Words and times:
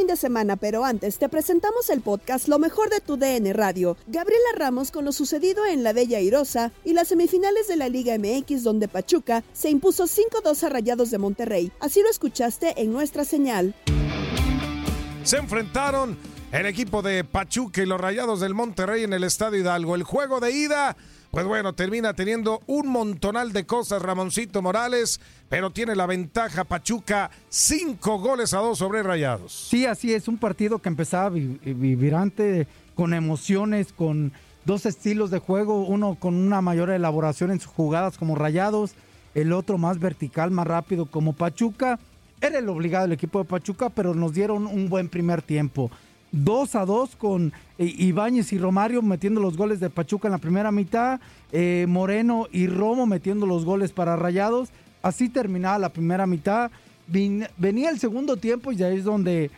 Fin 0.00 0.06
de 0.06 0.16
semana, 0.16 0.56
pero 0.56 0.86
antes 0.86 1.18
te 1.18 1.28
presentamos 1.28 1.90
el 1.90 2.00
podcast 2.00 2.48
Lo 2.48 2.58
mejor 2.58 2.88
de 2.88 3.00
tu 3.00 3.18
DN 3.18 3.52
Radio. 3.52 3.98
Gabriela 4.06 4.48
Ramos 4.56 4.90
con 4.90 5.04
lo 5.04 5.12
sucedido 5.12 5.66
en 5.66 5.82
la 5.82 5.92
Bella 5.92 6.20
Irosa 6.20 6.72
y 6.86 6.94
las 6.94 7.08
semifinales 7.08 7.68
de 7.68 7.76
la 7.76 7.90
Liga 7.90 8.16
MX 8.16 8.62
donde 8.62 8.88
Pachuca 8.88 9.44
se 9.52 9.68
impuso 9.68 10.04
5-2 10.04 10.62
a 10.62 10.68
Rayados 10.70 11.10
de 11.10 11.18
Monterrey. 11.18 11.70
Así 11.80 12.00
lo 12.00 12.08
escuchaste 12.08 12.80
en 12.80 12.94
nuestra 12.94 13.26
señal. 13.26 13.74
Se 15.22 15.36
enfrentaron 15.36 16.16
el 16.50 16.64
equipo 16.64 17.02
de 17.02 17.22
Pachuca 17.22 17.82
y 17.82 17.86
los 17.86 18.00
Rayados 18.00 18.40
del 18.40 18.54
Monterrey 18.54 19.04
en 19.04 19.12
el 19.12 19.24
Estadio 19.24 19.60
Hidalgo. 19.60 19.96
El 19.96 20.04
juego 20.04 20.40
de 20.40 20.50
ida 20.50 20.96
pues 21.30 21.46
bueno, 21.46 21.72
termina 21.74 22.12
teniendo 22.14 22.60
un 22.66 22.88
montonal 22.88 23.52
de 23.52 23.64
cosas 23.64 24.02
Ramoncito 24.02 24.62
Morales, 24.62 25.20
pero 25.48 25.70
tiene 25.70 25.94
la 25.94 26.06
ventaja 26.06 26.64
Pachuca, 26.64 27.30
cinco 27.48 28.18
goles 28.18 28.52
a 28.54 28.58
dos 28.58 28.78
sobre 28.78 29.02
Rayados. 29.02 29.52
Sí, 29.52 29.86
así 29.86 30.12
es, 30.12 30.26
un 30.28 30.38
partido 30.38 30.78
que 30.80 30.88
empezaba 30.88 31.28
vi- 31.30 31.58
vibrante, 31.64 32.66
con 32.94 33.14
emociones, 33.14 33.92
con 33.92 34.32
dos 34.64 34.86
estilos 34.86 35.30
de 35.30 35.38
juego, 35.38 35.84
uno 35.84 36.16
con 36.18 36.34
una 36.34 36.60
mayor 36.60 36.90
elaboración 36.90 37.50
en 37.50 37.60
sus 37.60 37.72
jugadas 37.72 38.18
como 38.18 38.34
Rayados, 38.34 38.92
el 39.34 39.52
otro 39.52 39.78
más 39.78 40.00
vertical, 40.00 40.50
más 40.50 40.66
rápido 40.66 41.06
como 41.06 41.32
Pachuca. 41.32 41.98
Era 42.40 42.58
el 42.58 42.68
obligado 42.68 43.04
el 43.04 43.12
equipo 43.12 43.38
de 43.38 43.44
Pachuca, 43.44 43.88
pero 43.90 44.14
nos 44.14 44.32
dieron 44.32 44.66
un 44.66 44.88
buen 44.88 45.08
primer 45.08 45.42
tiempo. 45.42 45.90
2 46.32 46.74
a 46.76 46.84
2 46.84 47.16
con 47.16 47.52
eh, 47.78 47.94
Ibáñez 47.98 48.52
y 48.52 48.58
Romario 48.58 49.02
metiendo 49.02 49.40
los 49.40 49.56
goles 49.56 49.80
de 49.80 49.90
Pachuca 49.90 50.28
en 50.28 50.32
la 50.32 50.38
primera 50.38 50.70
mitad, 50.70 51.20
eh, 51.52 51.86
Moreno 51.88 52.46
y 52.52 52.66
Romo 52.66 53.06
metiendo 53.06 53.46
los 53.46 53.64
goles 53.64 53.92
para 53.92 54.16
Rayados. 54.16 54.70
Así 55.02 55.28
terminaba 55.28 55.78
la 55.78 55.88
primera 55.88 56.26
mitad. 56.26 56.70
Venía 57.08 57.90
el 57.90 57.98
segundo 57.98 58.36
tiempo 58.36 58.70
y 58.70 58.82
ahí 58.82 58.98
es 58.98 59.04
donde 59.04 59.50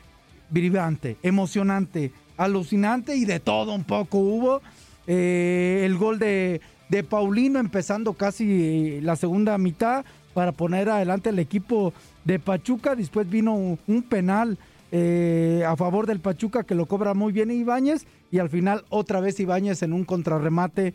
vibrante, 0.48 1.16
emocionante, 1.22 2.12
alucinante 2.36 3.16
y 3.16 3.24
de 3.24 3.40
todo 3.40 3.74
un 3.74 3.84
poco 3.84 4.18
hubo. 4.18 4.62
Eh, 5.06 5.82
el 5.84 5.98
gol 5.98 6.18
de, 6.18 6.60
de 6.88 7.02
Paulino 7.02 7.58
empezando 7.58 8.14
casi 8.14 9.00
la 9.00 9.16
segunda 9.16 9.58
mitad 9.58 10.04
para 10.32 10.52
poner 10.52 10.88
adelante 10.88 11.28
el 11.28 11.38
equipo 11.38 11.92
de 12.24 12.38
Pachuca. 12.38 12.94
Después 12.94 13.28
vino 13.28 13.52
un 13.54 14.02
penal 14.02 14.56
eh, 14.94 15.64
a 15.66 15.74
favor 15.74 16.06
del 16.06 16.20
Pachuca 16.20 16.64
que 16.64 16.74
lo 16.74 16.84
cobra 16.84 17.14
muy 17.14 17.32
bien 17.32 17.50
Ibáñez 17.50 18.06
y 18.30 18.40
al 18.40 18.50
final 18.50 18.84
otra 18.90 19.20
vez 19.20 19.40
Ibáñez 19.40 19.82
en 19.82 19.94
un 19.94 20.04
contrarremate 20.04 20.92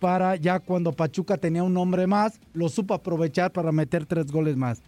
para 0.00 0.36
ya 0.36 0.60
cuando 0.60 0.92
Pachuca 0.92 1.38
tenía 1.38 1.62
un 1.62 1.76
hombre 1.78 2.06
más, 2.06 2.40
lo 2.52 2.68
supo 2.68 2.92
aprovechar 2.92 3.50
para 3.50 3.72
meter 3.72 4.04
tres 4.04 4.30
goles 4.30 4.58
más. 4.58 4.82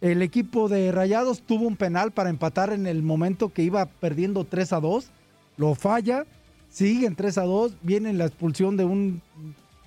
El 0.00 0.22
equipo 0.22 0.68
de 0.68 0.92
Rayados 0.92 1.42
tuvo 1.42 1.66
un 1.66 1.76
penal 1.76 2.12
para 2.12 2.30
empatar 2.30 2.72
en 2.72 2.86
el 2.86 3.02
momento 3.02 3.52
que 3.52 3.62
iba 3.62 3.86
perdiendo 3.86 4.44
3 4.44 4.74
a 4.74 4.80
2, 4.80 5.10
lo 5.56 5.74
falla, 5.74 6.24
siguen 6.68 7.16
3 7.16 7.38
a 7.38 7.42
2, 7.42 7.76
viene 7.82 8.12
la 8.12 8.26
expulsión 8.26 8.76
de, 8.76 8.84
un, 8.84 9.22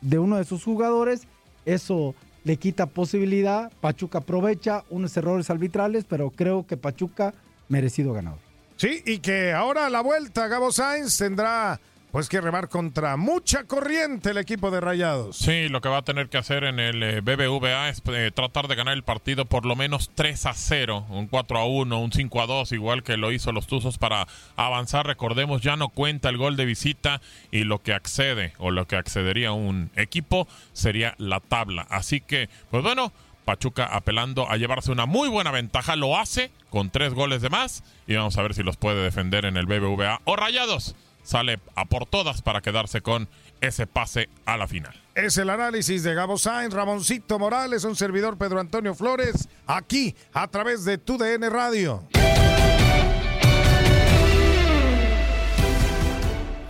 de 0.02 0.20
uno 0.20 0.36
de 0.36 0.44
sus 0.44 0.66
jugadores, 0.66 1.28
eso 1.66 2.14
le 2.44 2.58
quita 2.58 2.88
posibilidad, 2.88 3.72
Pachuca 3.80 4.20
aprovecha 4.20 4.84
unos 4.90 5.16
errores 5.16 5.50
arbitrales, 5.50 6.04
pero 6.04 6.30
creo 6.30 6.68
que 6.68 6.76
Pachuca 6.76 7.34
merecido 7.70 8.14
ganador. 8.14 8.40
Sí, 8.78 9.02
y 9.06 9.20
que 9.20 9.54
ahora 9.54 9.88
a 9.88 9.90
la 9.90 10.02
vuelta 10.02 10.48
Gabo 10.48 10.72
Sainz 10.72 11.18
tendrá 11.18 11.80
pues 12.12 12.30
que 12.30 12.40
remar 12.40 12.70
contra 12.70 13.18
mucha 13.18 13.66
corriente 13.66 14.32
el 14.32 14.38
equipo 14.38 14.72
de 14.72 14.80
Rayados. 14.80 15.38
Sí, 15.38 15.68
lo 15.68 15.82
que 15.82 15.90
va 15.90 15.98
a 15.98 16.02
tener 16.04 16.30
que 16.30 16.38
hacer 16.38 16.64
en 16.64 16.80
el 16.80 17.04
eh, 17.04 17.22
BBVA 17.22 17.90
es 17.90 18.02
eh, 18.08 18.32
tratar 18.34 18.68
de 18.68 18.76
ganar 18.76 18.94
el 18.96 19.04
partido 19.04 19.46
por 19.46 19.66
lo 19.66 19.76
menos 19.76 20.10
3 20.16 20.46
a 20.46 20.54
0, 20.54 21.06
un 21.10 21.28
4 21.28 21.60
a 21.60 21.66
1, 21.66 22.00
un 22.00 22.12
5 22.12 22.42
a 22.42 22.48
2, 22.48 22.72
igual 22.72 23.04
que 23.04 23.18
lo 23.18 23.32
hizo 23.32 23.52
los 23.52 23.68
Tuzos 23.68 23.98
para 23.98 24.28
avanzar. 24.56 25.06
Recordemos, 25.06 25.62
ya 25.62 25.76
no 25.76 25.90
cuenta 25.90 26.30
el 26.30 26.38
gol 26.38 26.56
de 26.56 26.66
visita 26.66 27.22
y 27.52 27.66
lo 27.66 27.84
que 27.84 27.94
accede 27.94 28.54
o 28.58 28.72
lo 28.72 28.88
que 28.88 28.96
accedería 28.96 29.52
un 29.52 29.92
equipo 29.96 30.48
sería 30.74 31.14
la 31.18 31.40
tabla. 31.40 31.86
Así 31.90 32.22
que, 32.22 32.50
pues 32.72 32.84
bueno, 32.84 33.12
Pachuca 33.48 33.86
apelando 33.86 34.52
a 34.52 34.58
llevarse 34.58 34.92
una 34.92 35.06
muy 35.06 35.30
buena 35.30 35.52
ventaja, 35.52 35.96
lo 35.96 36.18
hace 36.18 36.52
con 36.70 36.90
tres 36.90 37.14
goles 37.14 37.42
de 37.42 37.50
más 37.50 37.82
y 38.06 38.14
vamos 38.14 38.38
a 38.38 38.42
ver 38.42 38.54
si 38.54 38.62
los 38.62 38.76
puede 38.76 39.02
defender 39.02 39.46
en 39.46 39.56
el 39.56 39.66
BBVA 39.66 40.20
o 40.26 40.36
Rayados. 40.36 40.98
Sale 41.24 41.58
a 41.76 41.86
por 41.86 42.06
todas 42.06 42.42
para 42.42 42.60
quedarse 42.60 43.00
con 43.00 43.30
ese 43.62 43.88
pase 43.88 44.28
a 44.46 44.58
la 44.58 44.68
final. 44.68 44.94
Es 45.16 45.38
el 45.38 45.50
análisis 45.50 46.04
de 46.04 46.14
Gabo 46.14 46.38
Sainz, 46.38 46.74
Ramoncito 46.74 47.40
Morales, 47.40 47.86
un 47.86 47.96
servidor 47.96 48.38
Pedro 48.38 48.60
Antonio 48.60 48.94
Flores, 48.94 49.48
aquí 49.66 50.14
a 50.34 50.50
través 50.50 50.84
de 50.84 50.98
TUDN 50.98 51.50
Radio. 51.50 52.04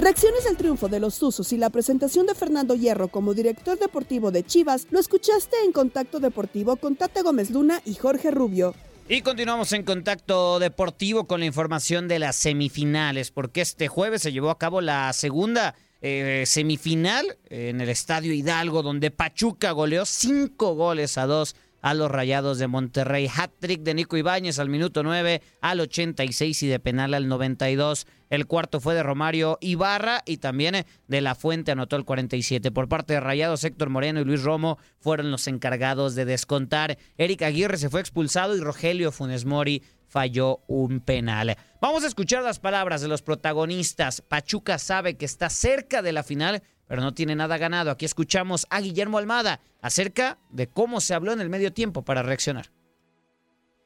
Reacciones 0.07 0.47
al 0.47 0.55
triunfo 0.55 0.87
de 0.87 1.01
los 1.01 1.19
Tuzos 1.19 1.51
y 1.51 1.57
la 1.57 1.69
presentación 1.69 2.27
de 2.27 2.33
Fernando 2.33 2.75
Hierro 2.75 3.09
como 3.09 3.33
director 3.33 3.77
deportivo 3.77 4.31
de 4.31 4.41
Chivas 4.41 4.87
lo 4.89 5.01
escuchaste 5.01 5.57
en 5.65 5.73
Contacto 5.73 6.21
Deportivo 6.21 6.77
con 6.77 6.95
Tate 6.95 7.23
Gómez 7.23 7.49
Luna 7.51 7.81
y 7.83 7.95
Jorge 7.95 8.31
Rubio. 8.31 8.73
Y 9.09 9.19
continuamos 9.21 9.73
en 9.73 9.83
contacto 9.83 10.59
deportivo 10.59 11.27
con 11.27 11.41
la 11.41 11.45
información 11.45 12.07
de 12.07 12.19
las 12.19 12.37
semifinales, 12.37 13.31
porque 13.31 13.59
este 13.59 13.89
jueves 13.89 14.21
se 14.21 14.31
llevó 14.31 14.49
a 14.49 14.57
cabo 14.57 14.79
la 14.79 15.11
segunda 15.11 15.75
eh, 16.01 16.45
semifinal 16.47 17.37
en 17.49 17.81
el 17.81 17.89
Estadio 17.89 18.31
Hidalgo, 18.31 18.83
donde 18.83 19.11
Pachuca 19.11 19.71
goleó 19.71 20.05
cinco 20.05 20.73
goles 20.75 21.17
a 21.17 21.25
dos 21.25 21.57
a 21.87 21.93
los 21.93 22.11
Rayados 22.11 22.59
de 22.59 22.67
Monterrey. 22.67 23.29
Hat-trick 23.33 23.81
de 23.81 23.93
Nico 23.93 24.17
Ibáñez 24.17 24.59
al 24.59 24.67
minuto 24.67 25.03
9, 25.03 25.41
al 25.61 25.79
86 25.79 26.63
y 26.63 26.67
de 26.67 26.81
penal 26.81 27.13
al 27.13 27.29
92. 27.29 28.07
El 28.29 28.45
cuarto 28.45 28.81
fue 28.81 28.93
de 28.93 29.03
Romario 29.03 29.57
Ibarra 29.61 30.21
y 30.25 30.39
también 30.39 30.85
de 31.07 31.21
La 31.21 31.33
Fuente 31.33 31.71
anotó 31.71 31.95
el 31.95 32.03
47. 32.03 32.71
Por 32.71 32.89
parte 32.89 33.13
de 33.13 33.21
Rayados, 33.21 33.63
Héctor 33.63 33.89
Moreno 33.89 34.19
y 34.19 34.25
Luis 34.25 34.43
Romo 34.43 34.79
fueron 34.99 35.31
los 35.31 35.47
encargados 35.47 36.13
de 36.15 36.25
descontar. 36.25 36.97
Eric 37.17 37.43
Aguirre 37.43 37.77
se 37.77 37.89
fue 37.89 38.01
expulsado 38.01 38.53
y 38.57 38.59
Rogelio 38.59 39.13
Funes 39.13 39.45
Mori 39.45 39.81
falló 40.09 40.63
un 40.67 40.99
penal. 40.99 41.55
Vamos 41.79 42.03
a 42.03 42.07
escuchar 42.07 42.43
las 42.43 42.59
palabras 42.59 43.01
de 43.01 43.07
los 43.07 43.21
protagonistas. 43.21 44.19
Pachuca 44.19 44.77
sabe 44.77 45.15
que 45.15 45.25
está 45.25 45.49
cerca 45.49 46.01
de 46.01 46.11
la 46.11 46.23
final, 46.23 46.63
pero 46.87 47.01
no 47.01 47.13
tiene 47.13 47.35
nada 47.35 47.57
ganado. 47.57 47.91
Aquí 47.91 48.05
escuchamos 48.05 48.65
a 48.69 48.79
Guillermo 48.79 49.17
Almada 49.17 49.59
acerca 49.81 50.37
de 50.49 50.67
cómo 50.67 51.01
se 51.01 51.13
habló 51.13 51.33
en 51.33 51.41
el 51.41 51.49
medio 51.49 51.73
tiempo 51.73 52.03
para 52.03 52.23
reaccionar. 52.23 52.71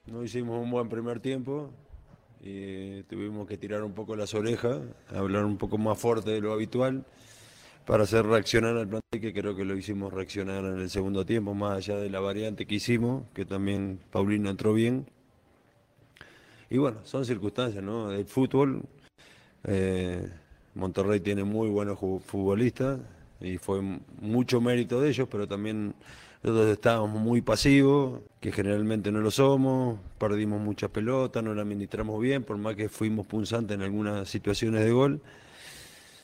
No 0.06 0.24
hicimos 0.24 0.62
un 0.62 0.72
buen 0.72 0.90
primer 0.90 1.20
tiempo 1.20 1.72
y 2.40 3.04
tuvimos 3.04 3.48
que 3.48 3.58
tirar 3.58 3.84
un 3.84 3.94
poco 3.94 4.16
las 4.16 4.34
orejas, 4.34 4.80
hablar 5.14 5.46
un 5.46 5.58
poco 5.58 5.78
más 5.78 5.98
fuerte 5.98 6.32
de 6.32 6.42
lo 6.42 6.54
habitual 6.54 7.06
para 7.86 8.04
hacer 8.04 8.26
reaccionar 8.26 8.78
al 8.78 8.88
plantel, 8.88 9.22
que 9.22 9.34
creo 9.34 9.56
que 9.56 9.66
lo 9.66 9.76
hicimos 9.76 10.14
reaccionar 10.14 10.64
en 10.66 10.80
el 10.80 10.90
segundo 10.90 11.26
tiempo, 11.26 11.54
más 11.54 11.78
allá 11.78 11.98
de 11.98 12.10
la 12.10 12.20
variante 12.20 12.66
que 12.66 12.76
hicimos, 12.76 13.24
que 13.34 13.46
también 13.46 14.00
Paulino 14.12 14.50
entró 14.50 14.74
bien. 14.74 15.08
Y 16.70 16.78
bueno, 16.78 17.00
son 17.04 17.26
circunstancias, 17.26 17.84
¿no? 17.84 18.10
Del 18.10 18.26
fútbol. 18.26 18.84
Eh, 19.64 20.32
Monterrey 20.76 21.20
tiene 21.20 21.44
muy 21.44 21.70
buenos 21.70 22.00
futbolistas 22.00 23.00
y 23.40 23.58
fue 23.58 23.82
mucho 24.20 24.62
mérito 24.62 25.02
de 25.02 25.10
ellos, 25.10 25.28
pero 25.30 25.48
también 25.48 25.94
nosotros 26.44 26.72
estábamos 26.72 27.22
muy 27.22 27.42
pasivos, 27.42 28.22
que 28.40 28.52
generalmente 28.52 29.12
no 29.12 29.20
lo 29.20 29.30
somos, 29.30 30.00
perdimos 30.18 30.60
muchas 30.62 30.90
pelotas, 30.90 31.44
no 31.44 31.54
la 31.54 31.62
administramos 31.62 32.20
bien, 32.20 32.44
por 32.44 32.58
más 32.58 32.76
que 32.76 32.90
fuimos 32.90 33.28
punzantes 33.28 33.76
en 33.76 33.84
algunas 33.84 34.28
situaciones 34.28 34.84
de 34.84 34.92
gol. 34.92 35.22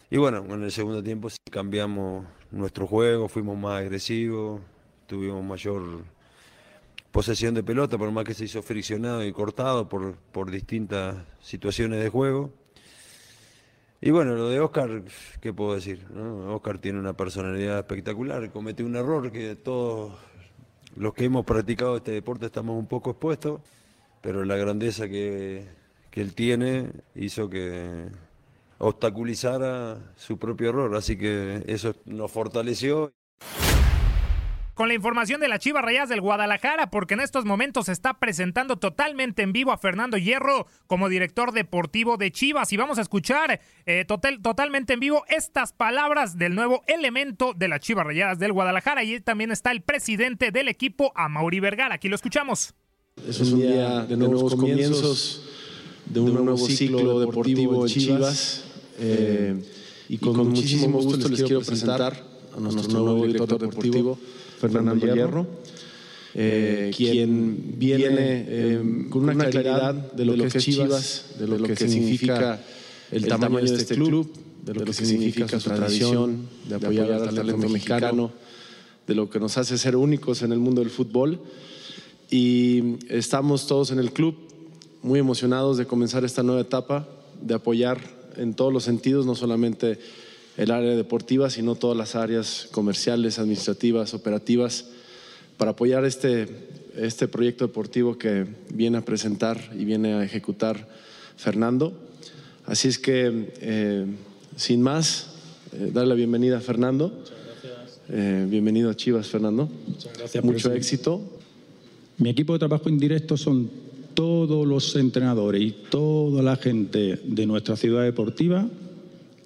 Y 0.10 0.18
bueno, 0.18 0.44
en 0.50 0.64
el 0.64 0.72
segundo 0.72 1.04
tiempo 1.04 1.30
sí 1.30 1.38
cambiamos 1.52 2.26
nuestro 2.50 2.88
juego, 2.88 3.28
fuimos 3.28 3.58
más 3.58 3.82
agresivos, 3.82 4.62
tuvimos 5.06 5.44
mayor 5.44 5.84
posesión 7.12 7.54
de 7.54 7.64
pelota, 7.64 7.98
por 7.98 8.10
más 8.12 8.24
que 8.24 8.34
se 8.34 8.46
hizo 8.46 8.62
friccionado 8.62 9.24
y 9.24 9.32
cortado 9.32 9.90
por, 9.90 10.16
por 10.32 10.50
distintas 10.50 11.16
situaciones 11.42 12.02
de 12.02 12.10
juego. 12.10 12.52
Y 14.00 14.12
bueno, 14.12 14.36
lo 14.36 14.50
de 14.50 14.60
Oscar, 14.60 15.04
¿qué 15.42 15.54
puedo 15.54 15.74
decir? 15.74 16.06
Oscar 16.50 16.78
tiene 16.78 17.00
una 17.00 17.14
personalidad 17.14 17.80
espectacular, 17.80 18.52
comete 18.52 18.84
un 18.84 18.96
error 18.96 19.32
que 19.32 19.56
todos 19.56 20.14
los 20.96 21.14
que 21.16 21.26
hemos 21.26 21.46
practicado 21.46 21.98
este 21.98 22.12
deporte 22.12 22.46
estamos 22.46 22.78
un 22.78 22.88
poco 22.88 23.12
expuestos, 23.12 23.62
pero 24.22 24.46
la 24.46 24.56
grandeza 24.56 25.08
que, 25.08 25.66
que 26.12 26.22
él 26.22 26.36
tiene 26.36 26.92
hizo 27.16 27.50
que 27.50 28.06
obstaculizara 28.78 30.14
su 30.16 30.38
propio 30.38 30.70
error, 30.70 30.96
así 30.96 31.18
que 31.18 31.64
eso 31.66 31.96
nos 32.06 32.32
fortaleció 32.32 33.14
con 34.78 34.88
la 34.88 34.94
información 34.94 35.42
de 35.42 35.48
las 35.48 35.60
Chivas 35.60 35.84
Rayas 35.84 36.08
del 36.08 36.22
Guadalajara, 36.22 36.92
porque 36.92 37.16
en 37.16 37.22
estos 37.22 37.46
momentos 37.46 37.88
se 37.88 37.92
está 37.92 38.20
presentando 38.20 38.78
totalmente 38.78 39.42
en 39.42 39.52
vivo 39.52 39.72
a 39.72 39.80
Fernando 39.80 40.18
Hierro 40.18 40.68
como 40.86 41.10
director 41.10 41.52
deportivo 41.52 42.16
de 42.18 42.32
Chivas. 42.32 42.72
Y 42.72 42.78
vamos 42.78 43.00
a 43.00 43.02
escuchar 43.02 43.60
eh, 43.88 44.06
total, 44.08 44.40
totalmente 44.40 44.94
en 44.94 45.00
vivo 45.00 45.24
estas 45.30 45.74
palabras 45.74 46.38
del 46.38 46.54
nuevo 46.54 46.84
elemento 46.86 47.56
de 47.56 47.70
las 47.70 47.80
Chivas 47.80 48.06
Rayadas 48.06 48.38
del 48.38 48.54
Guadalajara. 48.54 49.04
Y 49.04 49.20
también 49.20 49.52
está 49.52 49.72
el 49.72 49.82
presidente 49.82 50.52
del 50.52 50.68
equipo, 50.68 51.12
Mauri 51.28 51.60
Vergara. 51.60 51.96
Aquí 51.96 52.08
lo 52.08 52.16
escuchamos. 52.16 52.76
Es 53.28 53.40
un 53.40 53.60
día 53.60 54.02
de 54.02 54.16
nuevos 54.16 54.54
comienzos, 54.54 55.50
de 56.06 56.20
un 56.20 56.36
nuevo 56.36 56.56
ciclo 56.56 57.20
deportivo 57.20 57.88
en 57.88 57.92
Chivas. 57.92 58.64
Eh, 59.00 59.60
y 60.08 60.20
con, 60.20 60.38
muchísimo 60.38 61.02
gusto 61.02 61.28
les 61.30 61.42
quiero 61.42 61.62
presentar 61.62 62.24
a 62.56 62.60
nuestro 62.60 63.00
nuevo 63.00 63.26
director 63.26 63.60
deportivo 63.60 64.20
Fernando 64.60 64.96
Hierro, 64.96 65.48
eh, 66.34 66.92
quien 66.96 67.74
viene 67.78 68.46
eh, 68.48 69.08
con 69.10 69.24
una 69.24 69.36
claridad 69.36 69.94
de 69.94 70.26
lo, 70.26 70.36
que 70.36 70.58
es 70.58 70.64
Chivas, 70.64 71.26
de 71.40 71.48
lo, 71.48 71.64
que, 71.64 71.76
significa 71.76 72.62
el 73.12 73.26
tamaño 73.28 73.60
de 73.60 73.76
este 73.76 73.96
club, 73.96 74.32
de 74.64 74.74
lo 74.74 74.86
que 74.86 74.94
significa 74.94 75.48
su 75.60 75.70
tradición 75.70 76.48
de 76.68 76.76
apoyar 76.76 77.12
al 77.12 77.36
talento 77.36 77.70
mexicano, 77.70 78.32
de 79.08 79.16
lo 79.16 79.30
que 79.30 79.40
nos 79.40 79.58
hace 79.58 79.78
ser 79.78 79.96
únicos 79.96 80.42
en 80.42 80.52
el 80.52 80.60
mundo 80.60 80.82
del 80.82 80.90
fútbol. 80.90 81.40
Y 82.30 82.98
estamos 83.08 83.68
todos 83.68 83.92
en 83.92 84.00
el 84.00 84.12
club 84.12 84.36
muy 85.02 85.20
emocionados 85.20 85.78
de 85.78 85.86
comenzar 85.86 86.26
esta 86.26 86.44
nueva 86.44 86.62
etapa, 86.62 87.08
de 87.42 87.54
apoyar 87.54 88.02
en 88.36 88.54
todos 88.54 88.74
los 88.74 88.84
sentidos, 88.84 89.26
no 89.26 89.34
solamente 89.34 89.98
el 90.58 90.72
área 90.72 90.96
deportiva, 90.96 91.50
sino 91.50 91.76
todas 91.76 91.96
las 91.96 92.16
áreas 92.16 92.68
comerciales, 92.72 93.38
administrativas, 93.38 94.14
operativas, 94.16 94.86
para 95.56 95.72
apoyar 95.72 96.04
este, 96.04 96.48
este 96.96 97.28
proyecto 97.28 97.66
deportivo 97.66 98.18
que 98.18 98.46
viene 98.74 98.98
a 98.98 99.06
presentar 99.06 99.72
y 99.78 99.86
viene 99.86 100.14
a 100.14 100.24
ejecutar 100.24 100.88
Fernando. 101.38 101.94
Así 102.66 102.88
es 102.88 102.98
que, 102.98 103.54
eh, 103.62 104.06
sin 104.56 104.82
más, 104.82 105.28
eh, 105.74 105.92
darle 105.94 106.10
la 106.10 106.16
bienvenida 106.16 106.58
a 106.58 106.62
Fernando. 106.62 107.10
Muchas 107.10 107.38
gracias. 107.46 108.02
Eh, 108.10 108.48
bienvenido 108.50 108.90
a 108.90 108.96
Chivas, 108.96 109.28
Fernando. 109.28 109.70
Muchas 109.88 110.18
gracias. 110.18 110.44
Mucho 110.44 110.74
éxito. 110.74 111.22
Mi 112.18 112.30
equipo 112.30 112.54
de 112.54 112.60
trabajo 112.60 112.90
indirecto 112.90 113.38
son 113.38 113.70
todos 114.16 114.66
los 114.66 114.96
entrenadores 114.96 115.62
y 115.62 115.72
toda 115.92 116.42
la 116.42 116.56
gente 116.56 117.20
de 117.24 117.46
nuestra 117.46 117.76
ciudad 117.76 118.04
deportiva 118.04 118.68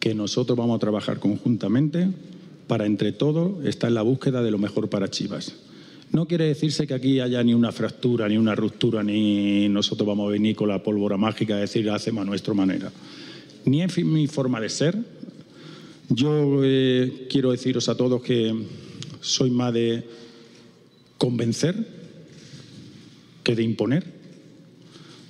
que 0.02 0.16
nosotros 0.16 0.58
vamos 0.58 0.76
a 0.76 0.80
trabajar 0.80 1.20
conjuntamente 1.20 2.10
para 2.68 2.88
entre 2.88 3.12
todos 3.12 3.64
estar 3.66 3.88
en 3.88 3.94
la 3.94 4.02
búsqueda 4.02 4.42
de 4.42 4.50
lo 4.50 4.58
mejor 4.58 4.90
para 4.90 5.10
Chivas. 5.10 5.54
No 6.12 6.28
quiere 6.28 6.46
decirse 6.46 6.88
que 6.88 6.96
aquí 6.96 7.20
haya 7.20 7.42
ni 7.44 7.54
una 7.54 7.72
fractura, 7.72 8.28
ni 8.28 8.36
una 8.36 8.56
ruptura, 8.56 9.04
ni 9.04 9.70
nosotros 9.70 10.08
vamos 10.08 10.28
a 10.28 10.32
venir 10.32 10.56
con 10.56 10.68
la 10.68 10.82
pólvora 10.82 11.18
mágica 11.18 11.56
a 11.56 11.60
decir 11.60 11.90
hacemos 11.90 12.24
a 12.24 12.26
nuestra 12.26 12.54
manera. 12.54 12.92
Ni 13.66 13.84
es 13.84 14.04
mi 14.04 14.26
forma 14.26 14.60
de 14.60 14.70
ser. 14.70 14.98
Yo 16.10 16.62
eh, 16.64 17.28
quiero 17.30 17.52
deciros 17.52 17.88
a 17.88 17.96
todos 17.96 18.24
que 18.24 18.54
soy 19.22 19.52
más 19.52 19.72
de 19.72 20.04
convencer 21.20 21.76
que 23.44 23.56
de 23.56 23.62
imponer. 23.62 24.04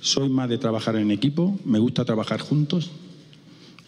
Soy 0.00 0.30
más 0.30 0.48
de 0.48 0.56
trabajar 0.56 0.96
en 0.96 1.10
equipo, 1.10 1.60
me 1.64 1.78
gusta 1.78 2.04
trabajar 2.04 2.40
juntos, 2.40 2.90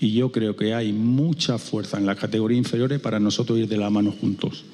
y 0.04 0.12
yo 0.12 0.30
creo 0.30 0.54
que 0.54 0.74
hay 0.74 0.92
mucha 0.92 1.56
fuerza 1.56 1.96
en 1.96 2.04
las 2.04 2.18
categorías 2.18 2.58
inferiores 2.58 3.00
para 3.00 3.18
nosotros 3.18 3.58
ir 3.58 3.68
de 3.68 3.78
la 3.78 3.88
mano 3.88 4.12
juntos. 4.12 4.66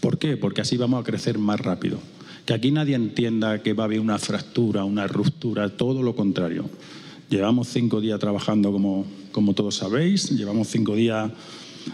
¿Por 0.00 0.16
qué? 0.16 0.38
Porque 0.38 0.62
así 0.62 0.78
vamos 0.78 1.02
a 1.02 1.04
crecer 1.04 1.38
más 1.38 1.60
rápido. 1.60 1.98
Que 2.46 2.54
aquí 2.54 2.70
nadie 2.70 2.94
entienda 2.94 3.62
que 3.62 3.74
va 3.74 3.82
a 3.82 3.84
haber 3.84 4.00
una 4.00 4.18
fractura, 4.18 4.84
una 4.84 5.06
ruptura, 5.06 5.68
todo 5.76 6.02
lo 6.02 6.16
contrario. 6.16 6.70
Llevamos 7.28 7.68
cinco 7.68 8.00
días 8.00 8.18
trabajando, 8.18 8.72
como, 8.72 9.04
como 9.30 9.52
todos 9.52 9.76
sabéis, 9.76 10.30
llevamos 10.30 10.68
cinco 10.68 10.96
días 10.96 11.30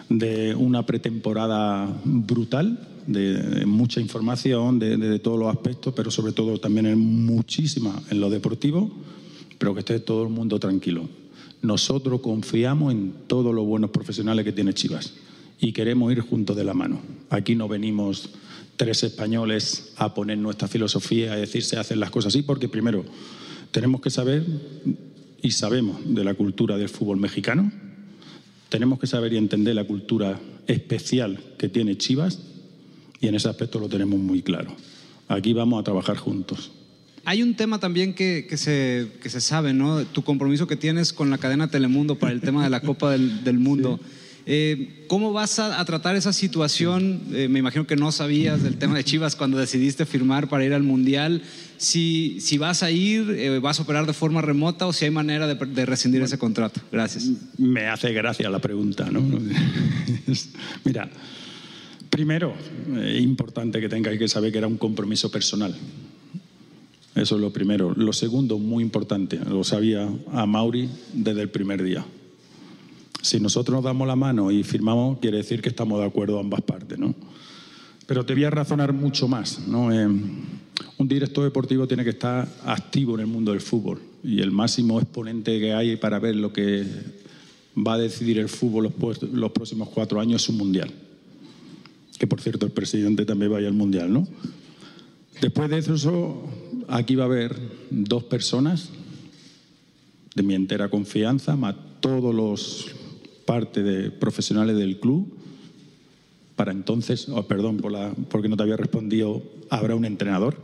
de 0.09 0.55
una 0.55 0.87
pretemporada 0.87 1.93
brutal, 2.05 2.79
de, 3.09 3.67
mucha 3.67 4.01
información, 4.01 4.79
de, 4.79 4.97
de, 4.97 5.19
todos 5.19 5.37
los 5.37 5.49
aspectos, 5.53 5.95
pero 5.97 6.13
sobre 6.13 6.33
todo 6.33 6.59
también 6.59 6.87
en 6.87 7.01
muchísima 7.01 8.01
en 8.13 8.21
lo 8.21 8.31
deportivo, 8.31 8.89
pero 9.59 9.75
que 9.75 9.81
esté 9.81 9.99
todo 9.99 10.23
el 10.23 10.29
mundo 10.29 10.61
tranquilo. 10.61 11.09
Nosotros 11.65 12.21
confiamos 12.21 12.93
en 12.93 13.15
todos 13.27 13.55
los 13.55 13.65
buenos 13.65 13.89
profesionales 13.89 14.45
que 14.45 14.53
tiene 14.53 14.75
Chivas 14.75 15.15
y 15.59 15.73
queremos 15.73 16.13
ir 16.13 16.21
juntos 16.21 16.55
de 16.55 16.63
la 16.63 16.75
mano. 16.75 17.01
Aquí 17.31 17.55
no 17.55 17.69
venimos 17.69 18.29
tres 18.77 19.03
españoles 19.03 19.95
a 19.97 20.13
poner 20.13 20.37
nuestra 20.37 20.69
filosofía, 20.69 21.33
a 21.33 21.37
decir 21.37 21.63
se 21.65 21.79
hacen 21.79 22.01
las 22.01 22.11
cosas 22.11 22.35
así, 22.35 22.43
porque 22.43 22.69
primero 22.69 23.03
tenemos 23.71 24.03
que 24.03 24.11
saber 24.11 24.45
y 25.41 25.53
sabemos 25.53 25.97
de 26.05 26.23
la 26.23 26.35
cultura 26.35 26.77
del 26.77 26.91
fútbol 26.91 27.17
mexicano, 27.17 27.73
tenemos 28.69 28.99
que 28.99 29.07
saber 29.07 29.33
y 29.33 29.39
entender 29.39 29.75
la 29.75 29.85
cultura 29.85 30.39
especial 30.67 31.41
que 31.57 31.71
tiene 31.71 31.97
Chivas 31.97 32.41
y 33.23 33.29
en 33.29 33.37
ese 33.37 33.49
aspecto 33.49 33.81
lo 33.81 33.89
tenemos 33.89 34.21
muy 34.21 34.43
claro. 34.43 34.71
Aquí 35.29 35.55
vamos 35.55 35.81
a 35.81 35.85
trabajar 35.85 36.19
juntos. 36.19 36.73
Hay 37.25 37.43
un 37.43 37.55
tema 37.55 37.79
también 37.81 38.15
que, 38.15 38.47
que, 38.49 38.57
se, 38.57 39.09
que, 39.23 39.31
se, 39.31 39.41
sabe, 39.41 39.73
¿no? 39.73 40.05
Tu 40.05 40.23
compromiso 40.23 40.67
que 40.67 40.77
tienes 40.77 41.13
con 41.13 41.31
la 41.31 41.39
cadena 41.39 41.71
Telemundo 41.71 42.17
para 42.17 42.33
el 42.33 42.41
tema 42.41 42.65
de 42.65 42.71
la 42.71 42.81
Copa 42.81 43.11
del, 43.11 43.45
del 43.45 43.59
Mundo. 43.59 43.99
Sí. 44.03 44.11
Eh, 44.47 45.05
¿Cómo 45.09 45.33
vas 45.33 45.59
a, 45.59 45.81
a, 45.81 45.85
tratar 45.87 46.17
esa 46.17 46.35
situación? 46.35 47.23
Eh, 47.33 47.49
me 47.49 47.61
imagino 47.61 47.87
que 47.87 47.97
no 47.97 48.13
sabías 48.13 48.63
del 48.63 48.77
tema 48.77 48.95
de 48.95 49.05
Chivas 49.05 49.37
cuando 49.37 49.57
decidiste 49.57 50.05
firmar 50.05 50.49
para 50.49 50.65
ir 50.67 50.75
al 50.75 50.83
Mundial. 50.83 51.43
Si, 51.79 52.39
si 52.41 52.59
vas 52.59 52.83
a 52.83 52.91
ir, 52.91 53.31
eh, 53.31 53.59
vas 53.59 53.81
a 53.81 53.85
operar 53.85 54.07
de 54.07 54.13
forma 54.13 54.43
remota 54.43 54.87
o 54.87 54.93
si 54.93 55.07
hay 55.07 55.11
manera 55.11 55.47
de, 55.47 55.55
de 55.55 55.87
rescindir 55.87 56.21
bueno, 56.21 56.27
ese 56.27 56.39
contrato. 56.39 56.83
Gracias. 56.93 57.31
Me 57.57 57.87
hace 57.87 58.13
gracia 58.13 58.51
la 58.51 58.59
pregunta, 58.59 59.09
¿no? 59.11 59.23
Mira, 60.85 61.09
Primero, 62.15 62.55
es 63.03 63.21
importante 63.21 63.81
que 63.81 63.89
tengáis 63.89 64.21
que 64.21 64.29
saber 64.29 64.53
que 64.53 64.59
era 64.59 64.69
un 64.69 64.79
compromiso 64.79 65.33
personal. 65.33 65.75
Eso 67.15 67.37
es 67.37 67.41
lo 67.41 67.53
primero. 67.53 67.93
Lo 67.95 68.13
segundo, 68.13 68.59
muy 68.59 68.83
importante, 68.83 69.39
lo 69.39 69.63
sabía 69.63 70.09
a 70.33 70.47
Mauri 70.47 70.89
desde 71.13 71.43
el 71.43 71.49
primer 71.49 71.83
día. 71.83 72.05
Si 73.23 73.41
nosotros 73.41 73.77
nos 73.77 73.85
damos 73.85 74.07
la 74.07 74.17
mano 74.17 74.51
y 74.51 74.65
firmamos, 74.65 75.19
quiere 75.19 75.39
decir 75.39 75.63
que 75.63 75.69
estamos 75.69 76.01
de 76.01 76.07
acuerdo 76.07 76.39
ambas 76.39 76.61
partes, 76.63 76.99
¿no? 76.99 77.15
Pero 78.07 78.27
te 78.27 78.35
voy 78.35 78.45
a 78.45 78.51
razonar 78.51 78.93
mucho 78.93 79.29
más, 79.29 79.67
¿no? 79.67 79.93
Eh, 79.93 80.07
un 80.07 81.09
director 81.09 81.45
deportivo 81.45 81.87
tiene 81.87 82.05
que 82.05 82.11
estar 82.11 82.49
activo 82.65 83.15
en 83.15 83.21
el 83.21 83.27
mundo 83.27 83.53
del 83.53 83.61
fútbol 83.61 84.01
y 84.23 84.41
el 84.41 84.51
máximo 84.51 85.01
exponente 85.01 85.59
que 85.59 85.73
hay 85.73 85.97
para 85.97 86.19
ver 86.19 86.37
lo 86.37 86.53
que 86.53 86.85
va 87.77 87.95
a 87.95 87.99
decidir 87.99 88.39
el 88.39 88.49
fútbol 88.49 88.93
los, 88.99 89.23
los 89.23 89.53
próximos 89.53 89.89
cuatro 89.89 90.21
años 90.21 90.43
es 90.43 90.49
un 90.49 90.59
mundial. 90.59 90.91
Que 92.19 92.27
por 92.27 92.41
cierto 92.41 92.67
el 92.67 92.73
presidente 92.73 93.25
también 93.25 93.53
vaya 93.53 93.69
al 93.69 93.75
mundial, 93.75 94.13
¿no? 94.13 94.27
Después 95.41 95.69
de 95.71 95.79
eso, 95.79 96.43
aquí 96.89 97.15
va 97.15 97.25
a 97.25 97.27
haber 97.27 97.57
dos 97.91 98.25
personas 98.25 98.91
de 100.35 100.43
mi 100.43 100.55
entera 100.55 100.89
confianza, 100.89 101.57
más 101.57 101.75
todos 102.01 102.35
los 102.35 102.87
parte 103.45 103.83
de 103.83 104.11
profesionales 104.11 104.77
del 104.77 104.99
club. 104.99 105.33
Para 106.57 106.73
entonces, 106.73 107.29
oh, 107.29 107.47
perdón 107.47 107.79
por 107.79 107.93
la, 107.93 108.13
porque 108.31 108.49
no 108.49 108.57
te 108.57 108.63
había 108.63 108.77
respondido, 108.77 109.43
habrá 109.71 109.95
un 109.95 110.05
entrenador. 110.05 110.57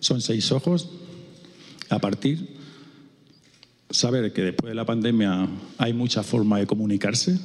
Son 0.00 0.20
seis 0.20 0.50
ojos. 0.52 0.88
A 1.88 2.00
partir, 2.00 2.56
saber 3.90 4.32
que 4.32 4.42
después 4.42 4.70
de 4.70 4.74
la 4.74 4.84
pandemia 4.84 5.48
hay 5.78 5.92
mucha 5.92 6.22
forma 6.22 6.58
de 6.58 6.66
comunicarse 6.66 7.38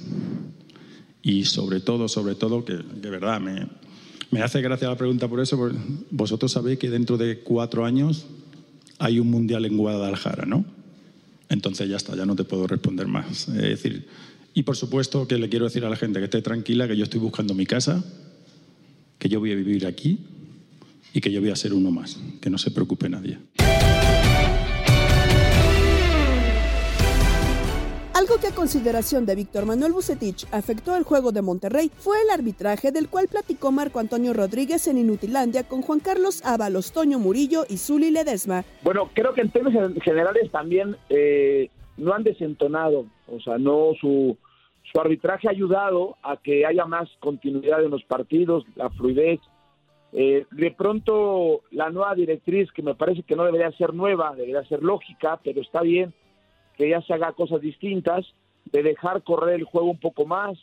y 1.21 1.45
sobre 1.45 1.79
todo, 1.79 2.07
sobre 2.07 2.35
todo, 2.35 2.65
que 2.65 2.73
de 2.73 3.09
verdad 3.09 3.39
me, 3.39 3.67
me 4.31 4.41
hace 4.41 4.61
gracia 4.61 4.87
la 4.87 4.97
pregunta 4.97 5.27
por 5.27 5.39
eso, 5.41 5.71
vosotros 6.09 6.51
sabéis 6.51 6.79
que 6.79 6.89
dentro 6.89 7.17
de 7.17 7.39
cuatro 7.39 7.85
años 7.85 8.25
hay 8.97 9.19
un 9.19 9.29
mundial 9.29 9.65
en 9.65 9.77
Guadalajara, 9.77 10.45
¿no? 10.45 10.65
Entonces 11.49 11.89
ya 11.89 11.97
está, 11.97 12.15
ya 12.15 12.25
no 12.25 12.35
te 12.35 12.45
puedo 12.45 12.65
responder 12.65 13.07
más. 13.07 13.49
Es 13.49 13.61
decir, 13.61 14.07
y 14.53 14.63
por 14.63 14.77
supuesto 14.77 15.27
que 15.27 15.37
le 15.37 15.49
quiero 15.49 15.65
decir 15.65 15.83
a 15.83 15.89
la 15.89 15.97
gente 15.97 16.19
que 16.19 16.25
esté 16.25 16.41
tranquila, 16.41 16.87
que 16.87 16.95
yo 16.95 17.03
estoy 17.03 17.19
buscando 17.19 17.53
mi 17.53 17.65
casa, 17.65 18.03
que 19.19 19.27
yo 19.27 19.39
voy 19.39 19.51
a 19.51 19.55
vivir 19.55 19.85
aquí 19.85 20.19
y 21.13 21.19
que 21.19 21.31
yo 21.31 21.41
voy 21.41 21.49
a 21.49 21.55
ser 21.55 21.73
uno 21.73 21.91
más, 21.91 22.17
que 22.39 22.49
no 22.49 22.57
se 22.57 22.71
preocupe 22.71 23.09
nadie. 23.09 23.37
Algo 28.21 28.37
que 28.39 28.49
a 28.49 28.53
consideración 28.53 29.25
de 29.25 29.33
Víctor 29.33 29.65
Manuel 29.65 29.93
Bucetich 29.93 30.45
afectó 30.51 30.95
el 30.95 31.03
juego 31.03 31.31
de 31.31 31.41
Monterrey 31.41 31.89
fue 31.89 32.21
el 32.21 32.29
arbitraje 32.29 32.91
del 32.91 33.09
cual 33.09 33.27
platicó 33.27 33.71
Marco 33.71 33.97
Antonio 33.97 34.31
Rodríguez 34.31 34.87
en 34.87 34.99
Inutilandia 34.99 35.67
con 35.67 35.81
Juan 35.81 36.01
Carlos 36.01 36.45
Ábalos, 36.45 36.91
Toño 36.91 37.17
Murillo 37.17 37.63
y 37.67 37.77
Zuli 37.77 38.11
Ledesma. 38.11 38.63
Bueno, 38.83 39.09
creo 39.15 39.33
que 39.33 39.41
en 39.41 39.49
términos 39.49 39.99
generales 40.03 40.51
también 40.51 40.97
eh, 41.09 41.71
no 41.97 42.13
han 42.13 42.21
desentonado, 42.21 43.07
o 43.27 43.39
sea, 43.39 43.57
no 43.57 43.93
su, 43.99 44.37
su 44.83 45.01
arbitraje 45.01 45.47
ha 45.47 45.51
ayudado 45.51 46.15
a 46.21 46.37
que 46.37 46.67
haya 46.67 46.85
más 46.85 47.09
continuidad 47.21 47.83
en 47.83 47.89
los 47.89 48.03
partidos, 48.03 48.65
la 48.75 48.91
fluidez. 48.91 49.39
Eh, 50.13 50.45
de 50.51 50.71
pronto 50.71 51.61
la 51.71 51.89
nueva 51.89 52.13
directriz, 52.13 52.71
que 52.71 52.83
me 52.83 52.93
parece 52.93 53.23
que 53.23 53.35
no 53.35 53.45
debería 53.45 53.71
ser 53.71 53.95
nueva, 53.95 54.35
debería 54.35 54.63
ser 54.65 54.83
lógica, 54.83 55.39
pero 55.43 55.59
está 55.61 55.81
bien 55.81 56.13
que 56.77 56.89
ya 56.89 57.01
se 57.01 57.13
haga 57.13 57.33
cosas 57.33 57.61
distintas, 57.61 58.25
de 58.65 58.83
dejar 58.83 59.23
correr 59.23 59.55
el 59.55 59.63
juego 59.65 59.89
un 59.89 59.99
poco 59.99 60.25
más, 60.25 60.57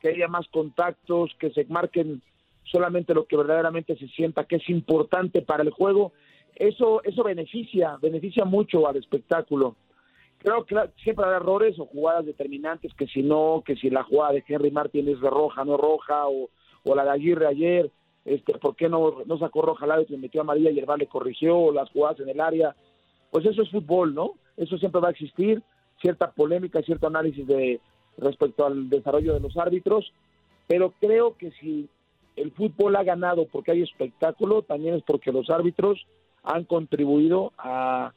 que 0.00 0.08
haya 0.08 0.28
más 0.28 0.46
contactos, 0.48 1.30
que 1.38 1.50
se 1.50 1.64
marquen 1.66 2.22
solamente 2.64 3.14
lo 3.14 3.26
que 3.26 3.36
verdaderamente 3.36 3.96
se 3.96 4.08
sienta 4.08 4.44
que 4.44 4.56
es 4.56 4.68
importante 4.68 5.42
para 5.42 5.62
el 5.62 5.70
juego. 5.70 6.12
Eso, 6.54 7.02
eso 7.04 7.22
beneficia, 7.22 7.96
beneficia 8.00 8.44
mucho 8.44 8.86
al 8.86 8.96
espectáculo. 8.96 9.76
Creo 10.38 10.64
que 10.64 10.76
siempre 11.02 11.24
habrá 11.24 11.36
errores 11.36 11.78
o 11.78 11.86
jugadas 11.86 12.26
determinantes 12.26 12.92
que 12.94 13.06
si 13.06 13.22
no, 13.22 13.62
que 13.64 13.76
si 13.76 13.90
la 13.90 14.02
jugada 14.02 14.32
de 14.32 14.44
Henry 14.46 14.72
Martin 14.72 15.08
es 15.08 15.20
de 15.20 15.30
roja, 15.30 15.64
no 15.64 15.76
roja, 15.76 16.26
o, 16.26 16.48
la 16.84 17.04
de 17.04 17.10
Aguirre 17.10 17.46
ayer, 17.46 17.90
este, 18.24 18.58
¿por 18.58 18.74
qué 18.74 18.88
no, 18.88 19.22
no 19.24 19.38
sacó 19.38 19.62
roja 19.62 19.84
al 19.84 19.90
lado 19.90 20.04
y 20.08 20.16
metió 20.16 20.40
a 20.40 20.44
María 20.44 20.72
y 20.72 20.78
el 20.80 20.86
le 20.98 21.06
corrigió, 21.06 21.56
o 21.56 21.72
las 21.72 21.90
jugadas 21.90 22.18
en 22.20 22.28
el 22.28 22.40
área? 22.40 22.74
Pues 23.30 23.46
eso 23.46 23.62
es 23.62 23.70
fútbol, 23.70 24.14
¿no? 24.14 24.34
Eso 24.56 24.78
siempre 24.78 25.00
va 25.00 25.08
a 25.08 25.12
existir, 25.12 25.62
cierta 26.00 26.30
polémica, 26.30 26.82
cierto 26.82 27.06
análisis 27.06 27.46
de 27.46 27.80
respecto 28.18 28.66
al 28.66 28.90
desarrollo 28.90 29.34
de 29.34 29.40
los 29.40 29.56
árbitros, 29.56 30.12
pero 30.66 30.92
creo 31.00 31.36
que 31.36 31.50
si 31.52 31.88
el 32.36 32.52
fútbol 32.52 32.96
ha 32.96 33.02
ganado 33.02 33.46
porque 33.46 33.72
hay 33.72 33.82
espectáculo, 33.82 34.62
también 34.62 34.94
es 34.94 35.02
porque 35.02 35.32
los 35.32 35.50
árbitros 35.50 36.06
han 36.42 36.64
contribuido 36.64 37.52
a, 37.58 38.12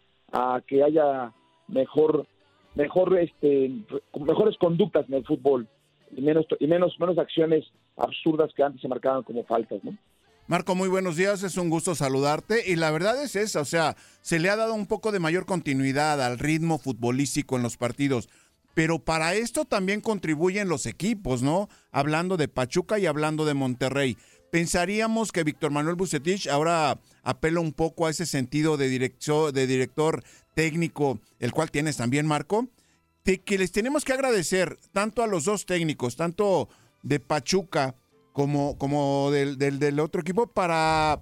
que 0.67 0.83
haya 0.83 1.31
mejor 1.67 2.25
mejor 2.73 3.17
este 3.17 3.71
mejores 4.19 4.57
conductas 4.57 5.07
en 5.07 5.13
el 5.13 5.23
fútbol 5.23 5.65
y 6.11 6.21
menos 6.21 6.45
y 6.59 6.67
menos 6.67 6.99
menos 6.99 7.17
acciones 7.17 7.63
absurdas 7.95 8.53
que 8.53 8.63
antes 8.63 8.81
se 8.81 8.89
marcaban 8.89 9.23
como 9.23 9.45
faltas, 9.45 9.81
¿no? 9.83 9.95
Marco, 10.47 10.75
muy 10.75 10.89
buenos 10.89 11.15
días, 11.15 11.41
es 11.41 11.57
un 11.57 11.71
gusto 11.71 11.95
saludarte 11.95 12.69
y 12.69 12.75
la 12.75 12.91
verdad 12.91 13.19
es 13.23 13.35
esa, 13.35 13.61
o 13.61 13.65
sea, 13.65 13.97
se 14.21 14.37
le 14.37 14.51
ha 14.51 14.55
dado 14.55 14.75
un 14.75 14.85
poco 14.85 15.11
de 15.11 15.17
mayor 15.17 15.47
continuidad 15.47 16.21
al 16.21 16.37
ritmo 16.37 16.77
futbolístico 16.77 17.55
en 17.55 17.63
los 17.63 17.77
partidos, 17.77 18.29
pero 18.75 18.99
para 18.99 19.33
esto 19.33 19.65
también 19.65 20.01
contribuyen 20.01 20.69
los 20.69 20.85
equipos, 20.85 21.41
¿no? 21.41 21.67
Hablando 21.91 22.37
de 22.37 22.47
Pachuca 22.47 22.99
y 22.99 23.07
hablando 23.07 23.43
de 23.45 23.55
Monterrey. 23.55 24.17
Pensaríamos 24.51 25.31
que 25.31 25.43
Víctor 25.43 25.71
Manuel 25.71 25.95
Bucetich 25.95 26.47
ahora 26.47 26.99
apela 27.23 27.59
un 27.59 27.73
poco 27.73 28.05
a 28.05 28.11
ese 28.11 28.27
sentido 28.27 28.77
de, 28.77 28.87
director, 28.87 29.51
de 29.51 29.65
director 29.65 30.23
técnico, 30.53 31.19
el 31.39 31.53
cual 31.53 31.71
tienes 31.71 31.97
también, 31.97 32.27
Marco, 32.27 32.67
de 33.23 33.39
que 33.41 33.57
les 33.57 33.71
tenemos 33.71 34.05
que 34.05 34.13
agradecer 34.13 34.77
tanto 34.91 35.23
a 35.23 35.27
los 35.27 35.45
dos 35.45 35.65
técnicos, 35.65 36.15
tanto 36.15 36.69
de 37.01 37.19
Pachuca 37.19 37.95
como, 38.35 38.77
como 38.77 39.31
del, 39.31 39.57
del, 39.57 39.99
otro 40.01 40.19
equipo, 40.19 40.45
para 40.45 41.21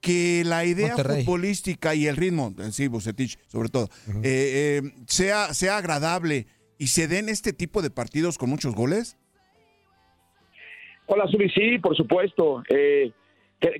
que 0.00 0.42
la 0.46 0.64
idea 0.64 0.96
futbolística 0.96 1.94
y 1.94 2.06
el 2.06 2.16
ritmo, 2.16 2.54
sí, 2.70 2.88
Bucetich 2.88 3.38
sobre 3.46 3.68
todo, 3.68 3.88
eh, 4.24 4.80
eh, 4.82 4.82
sea, 5.06 5.52
sea 5.52 5.76
agradable 5.76 6.46
y 6.78 6.86
se 6.86 7.08
den 7.08 7.28
este 7.28 7.52
tipo 7.52 7.82
de 7.82 7.90
partidos 7.90 8.38
con 8.38 8.48
muchos 8.48 8.74
goles. 8.74 9.18
Hola, 11.04 11.26
Subi, 11.28 11.50
sí, 11.50 11.78
por 11.78 11.94
supuesto. 11.94 12.62
Eh, 12.70 13.12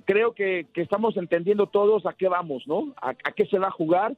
creo 0.04 0.34
que, 0.34 0.66
estamos 0.74 1.16
entendiendo 1.16 1.68
todos 1.68 2.04
a 2.04 2.12
qué 2.12 2.28
vamos, 2.28 2.64
¿no? 2.66 2.94
A, 3.00 3.14
qué 3.14 3.46
se 3.46 3.58
va 3.58 3.68
a 3.68 3.70
jugar 3.72 4.14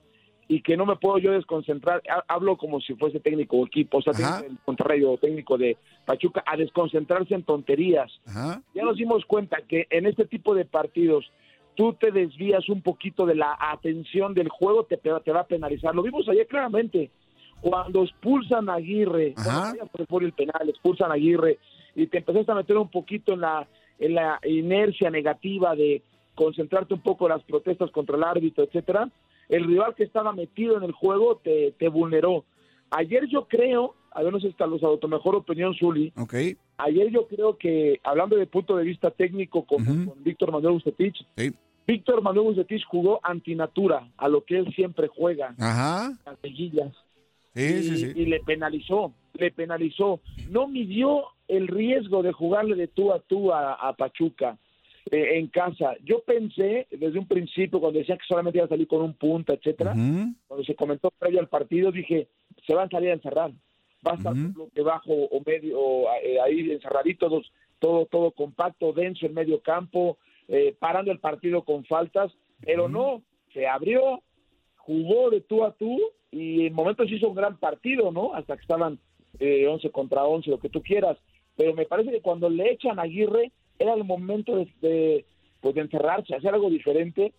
y 0.49 0.63
que 0.63 0.77
no 0.77 0.87
me 0.87 0.97
puedo 0.97 1.19
yo 1.19 1.33
desconcentrar. 1.33 2.03
Hablo 2.27 2.57
como 2.57 2.81
si 2.81 2.95
fuese 2.95 3.21
técnico 3.21 3.59
o 3.59 3.67
equipo, 3.67 3.99
o 3.99 4.03
sea, 4.03 4.15
técnico 4.15 4.43
del 4.43 4.59
Monterrey 4.67 5.05
o 5.05 5.19
técnico 5.19 5.59
de 5.59 5.77
Pachuca, 6.07 6.43
a 6.47 6.57
desconcentrarse 6.57 7.35
en 7.35 7.43
tonterías. 7.43 8.11
Ya 8.75 8.83
nos 8.83 8.97
dimos 8.97 9.25
cuenta 9.27 9.59
que 9.69 9.87
en 9.91 10.07
este 10.07 10.25
tipo 10.25 10.55
de 10.55 10.65
partidos 10.65 11.31
tú 11.75 11.93
te 11.93 12.11
desvías 12.11 12.69
un 12.71 12.81
poquito 12.81 13.27
de 13.27 13.35
la 13.35 13.57
atención 13.59 14.33
del 14.35 14.49
juego, 14.49 14.85
te, 14.85 14.97
te 14.97 15.33
va 15.33 15.41
a 15.41 15.47
penalizar. 15.47 15.95
Lo 15.95 16.03
vimos 16.03 16.29
ayer 16.29 16.47
claramente. 16.47 17.11
Cuando 17.61 18.05
expulsan 18.05 18.69
a 18.69 18.75
Aguirre, 18.75 19.35
por 20.09 20.23
el 20.23 20.33
penal, 20.33 20.69
expulsan 20.69 21.11
a 21.11 21.15
Aguirre, 21.15 21.59
y 21.95 22.07
te 22.07 22.19
empezaste 22.19 22.53
a 22.53 22.55
meter 22.55 22.77
un 22.77 22.89
poquito 22.89 23.33
en 23.33 23.41
la, 23.41 23.67
en 23.99 24.15
la 24.15 24.39
inercia 24.45 25.11
negativa 25.11 25.75
de 25.75 26.03
concentrarte 26.37 26.95
un 26.95 27.01
poco 27.01 27.27
en 27.27 27.33
las 27.33 27.43
protestas 27.43 27.91
contra 27.91 28.17
el 28.17 28.23
árbitro, 28.23 28.63
etcétera, 28.63 29.11
el 29.49 29.65
rival 29.65 29.95
que 29.95 30.05
estaba 30.05 30.33
metido 30.33 30.77
en 30.77 30.85
el 30.85 30.93
juego 30.93 31.41
te, 31.43 31.73
te 31.79 31.89
vulneró. 31.89 32.45
Ayer 32.91 33.27
yo 33.29 33.47
creo, 33.47 33.95
a 34.11 34.23
ver, 34.23 34.33
no 34.33 34.41
sé 34.41 34.51
si 34.51 34.57
los 34.59 34.83
a 34.83 34.99
tu 34.99 35.09
mejor 35.09 35.35
opinión, 35.37 35.75
Zuli. 35.75 36.13
Okay. 36.17 36.57
Ayer 36.79 37.11
yo 37.11 37.27
creo 37.27 37.59
que, 37.59 38.01
hablando 38.05 38.37
de 38.37 38.47
punto 38.47 38.77
de 38.77 38.85
vista 38.85 39.11
técnico 39.11 39.65
con, 39.65 40.13
Víctor 40.23 40.53
Manuel 40.53 40.75
Bucetich, 40.75 41.27
Víctor 41.87 42.23
Manuel 42.23 42.49
Bucetich 42.49 42.85
jugó 42.85 43.21
antinatura 43.23 44.09
a 44.17 44.29
lo 44.29 44.45
que 44.45 44.59
él 44.59 44.73
siempre 44.75 45.09
juega, 45.09 45.55
Ajá. 45.59 46.13
las 46.25 46.39
seguillas. 46.41 46.93
Sí, 47.55 47.83
sí, 47.83 47.97
sí. 47.97 48.13
y 48.15 48.27
le 48.27 48.41
penalizó, 48.41 49.13
le 49.33 49.51
penalizó. 49.51 50.21
No 50.49 50.69
midió 50.69 51.25
el 51.49 51.67
riesgo 51.67 52.23
de 52.23 52.33
jugarle 52.33 52.77
de 52.77 52.89
tú 52.89 53.13
a 53.13 53.21
tú 53.21 53.53
a, 53.53 53.95
Pachuca 53.97 54.59
eh, 55.11 55.39
en 55.39 55.49
casa. 55.49 55.95
Yo 56.05 56.23
pensé 56.23 56.87
desde 56.91 57.19
un 57.19 57.27
principio, 57.27 57.81
cuando 57.81 57.99
decía 57.99 58.17
que 58.17 58.27
solamente 58.27 58.59
iba 58.59 58.67
a 58.67 58.69
salir 58.69 58.87
con 58.87 59.03
un 59.03 59.15
punto, 59.15 59.53
etcétera, 59.53 59.93
cuando 60.47 60.65
se 60.65 60.75
comentó 60.75 61.11
previo 61.11 61.41
al 61.41 61.49
partido, 61.49 61.93
dije, 61.93 62.29
se 62.67 62.75
van 62.75 62.87
a 62.87 62.91
salir 62.91 63.11
a 63.11 63.15
encerrar. 63.15 63.53
Va 64.07 64.13
a 64.13 64.15
estar 64.15 64.33
un 64.33 64.53
bloque 64.53 64.81
bajo 64.83 65.13
o 65.13 65.43
medio, 65.45 66.13
eh, 66.23 66.41
ahí 66.41 66.71
encerraditos, 66.71 67.53
todo, 67.79 68.07
todo 68.07 68.31
compacto, 68.31 68.93
denso 68.93 69.27
en 69.27 69.35
medio 69.35 69.61
campo, 69.61 70.19
eh, 70.47 70.75
parando 70.79 71.11
el 71.11 71.19
partido 71.19 71.63
con 71.63 71.85
faltas, 71.85 72.33
pero 72.61 72.89
no, 72.89 73.23
se 73.53 73.67
abrió, 73.67 74.23
jugó 74.77 75.31
de 75.31 75.41
tú 75.41 75.65
a 75.65 75.73
tú 75.73 75.99
y 76.31 76.67
en 76.67 76.75
momentos 76.75 77.11
hizo 77.11 77.29
un 77.29 77.35
gran 77.35 77.59
partido, 77.59 78.13
¿no? 78.13 78.35
Hasta 78.35 78.57
que 78.57 78.63
estaban 78.63 78.99
eh, 79.41 79.67
11 79.67 79.91
contra 79.91 80.25
11, 80.25 80.51
lo 80.51 80.59
que 80.61 80.69
tú 80.69 80.83
quieras 80.83 81.19
pero 81.59 81.75
me 81.75 81.87
parece 81.87 82.13
que 82.13 82.23
cuando 82.23 82.49
le 82.49 82.71
echan 82.71 83.01
a 83.01 83.03
Aguirre, 83.03 83.51
era 83.79 83.95
el 83.95 84.05
momento 84.05 84.57
de, 84.57 84.69
de, 84.81 85.25
pues, 85.61 85.75
de 85.75 85.83
encerrarse, 85.83 86.35
hacer 86.35 86.55
algo 86.55 86.71
diferente 86.71 87.33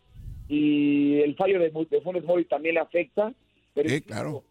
y 0.48 1.20
el 1.20 1.36
fallo 1.36 1.60
de, 1.60 1.70
de 1.90 2.02
Funes 2.02 2.24
Mori 2.24 2.46
también 2.46 2.76
le 2.76 2.82
afecta. 2.82 3.34
Pero 3.74 3.90
Sí, 3.90 4.02
claro. 4.02 4.44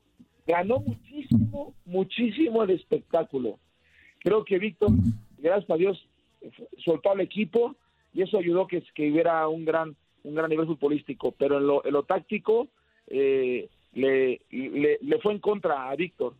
ganó 0.46 0.80
muchísimo, 0.80 1.74
muchísimo 1.84 2.62
el 2.62 2.70
espectáculo. 2.70 3.58
Creo 4.20 4.44
que 4.44 4.58
Víctor, 4.58 4.90
gracias 5.38 5.70
a 5.70 5.76
Dios, 5.76 6.08
soltó 6.84 7.10
al 7.12 7.20
equipo 7.20 7.74
y 8.14 8.22
eso 8.22 8.38
ayudó 8.38 8.66
que, 8.66 8.82
que 8.94 9.10
hubiera 9.10 9.46
un 9.48 9.64
gran 9.64 9.96
un 10.24 10.34
gran 10.34 10.50
nivel 10.50 10.66
futbolístico, 10.66 11.32
pero 11.32 11.58
en 11.58 11.66
lo, 11.66 11.84
en 11.86 11.92
lo 11.92 12.02
táctico 12.02 12.68
eh, 13.06 13.68
le, 13.94 14.40
le, 14.50 14.98
le 15.00 15.18
fue 15.20 15.32
en 15.32 15.38
contra 15.38 15.88
a 15.88 15.96
Víctor. 15.96 16.34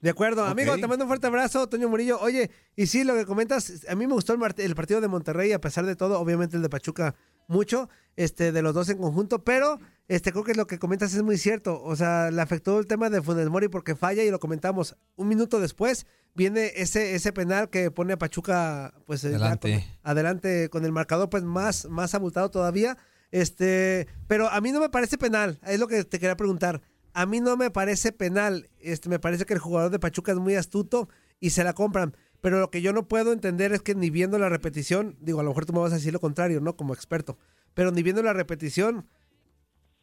De 0.00 0.10
acuerdo, 0.10 0.44
amigo, 0.44 0.72
te 0.80 0.86
mando 0.88 1.04
un 1.04 1.08
fuerte 1.08 1.26
abrazo, 1.26 1.68
Toño 1.68 1.88
Murillo. 1.88 2.18
Oye, 2.20 2.50
y 2.74 2.86
sí, 2.86 3.04
lo 3.04 3.14
que 3.14 3.26
comentas, 3.26 3.82
a 3.88 3.94
mí 3.94 4.06
me 4.06 4.14
gustó 4.14 4.32
el, 4.32 4.40
el 4.56 4.74
partido 4.74 5.00
de 5.02 5.08
Monterrey, 5.08 5.52
a 5.52 5.60
pesar 5.60 5.84
de 5.84 5.94
todo, 5.96 6.18
obviamente 6.18 6.56
el 6.56 6.62
de 6.62 6.70
Pachuca 6.70 7.14
mucho, 7.48 7.90
este, 8.16 8.52
de 8.52 8.62
los 8.62 8.72
dos 8.74 8.88
en 8.88 8.98
conjunto, 8.98 9.44
pero 9.44 9.78
este, 10.08 10.30
creo 10.32 10.44
que 10.44 10.54
lo 10.54 10.66
que 10.66 10.78
comentas 10.78 11.12
es 11.14 11.22
muy 11.22 11.36
cierto. 11.36 11.82
O 11.82 11.96
sea, 11.96 12.30
le 12.30 12.40
afectó 12.40 12.78
el 12.78 12.86
tema 12.86 13.10
de 13.10 13.20
Funes 13.20 13.48
Mori 13.50 13.68
porque 13.68 13.94
falla 13.94 14.22
y 14.22 14.30
lo 14.30 14.38
comentamos. 14.38 14.96
Un 15.16 15.28
minuto 15.28 15.60
después 15.60 16.06
viene 16.34 16.72
ese, 16.76 17.14
ese 17.14 17.32
penal 17.32 17.68
que 17.68 17.90
pone 17.90 18.12
a 18.14 18.18
Pachuca, 18.18 18.94
pues, 19.04 19.24
Adelante. 19.24 19.72
con- 20.02 20.10
adelante 20.10 20.68
con 20.70 20.84
el 20.86 20.92
marcador, 20.92 21.28
pues, 21.28 21.42
más, 21.42 21.86
más 21.90 22.14
abultado 22.14 22.50
todavía. 22.50 22.96
Este, 23.32 24.06
pero 24.26 24.48
a 24.48 24.60
mí 24.60 24.72
no 24.72 24.80
me 24.80 24.88
parece 24.88 25.18
penal, 25.18 25.60
es 25.66 25.78
lo 25.78 25.86
que 25.88 26.04
te 26.04 26.18
quería 26.18 26.36
preguntar. 26.36 26.80
A 27.12 27.26
mí 27.26 27.40
no 27.40 27.56
me 27.56 27.70
parece 27.70 28.12
penal. 28.12 28.68
Este, 28.78 29.08
me 29.08 29.18
parece 29.18 29.44
que 29.46 29.54
el 29.54 29.60
jugador 29.60 29.90
de 29.90 29.98
Pachuca 29.98 30.32
es 30.32 30.38
muy 30.38 30.54
astuto 30.54 31.08
y 31.40 31.50
se 31.50 31.64
la 31.64 31.72
compran. 31.72 32.16
Pero 32.40 32.58
lo 32.60 32.70
que 32.70 32.80
yo 32.82 32.92
no 32.92 33.06
puedo 33.08 33.32
entender 33.32 33.72
es 33.72 33.82
que 33.82 33.94
ni 33.94 34.08
viendo 34.10 34.38
la 34.38 34.48
repetición, 34.48 35.16
digo, 35.20 35.40
a 35.40 35.42
lo 35.42 35.50
mejor 35.50 35.66
tú 35.66 35.72
me 35.72 35.80
vas 35.80 35.92
a 35.92 35.96
decir 35.96 36.12
lo 36.12 36.20
contrario, 36.20 36.60
¿no? 36.60 36.76
Como 36.76 36.94
experto. 36.94 37.36
Pero 37.74 37.90
ni 37.92 38.02
viendo 38.02 38.22
la 38.22 38.32
repetición, 38.32 39.06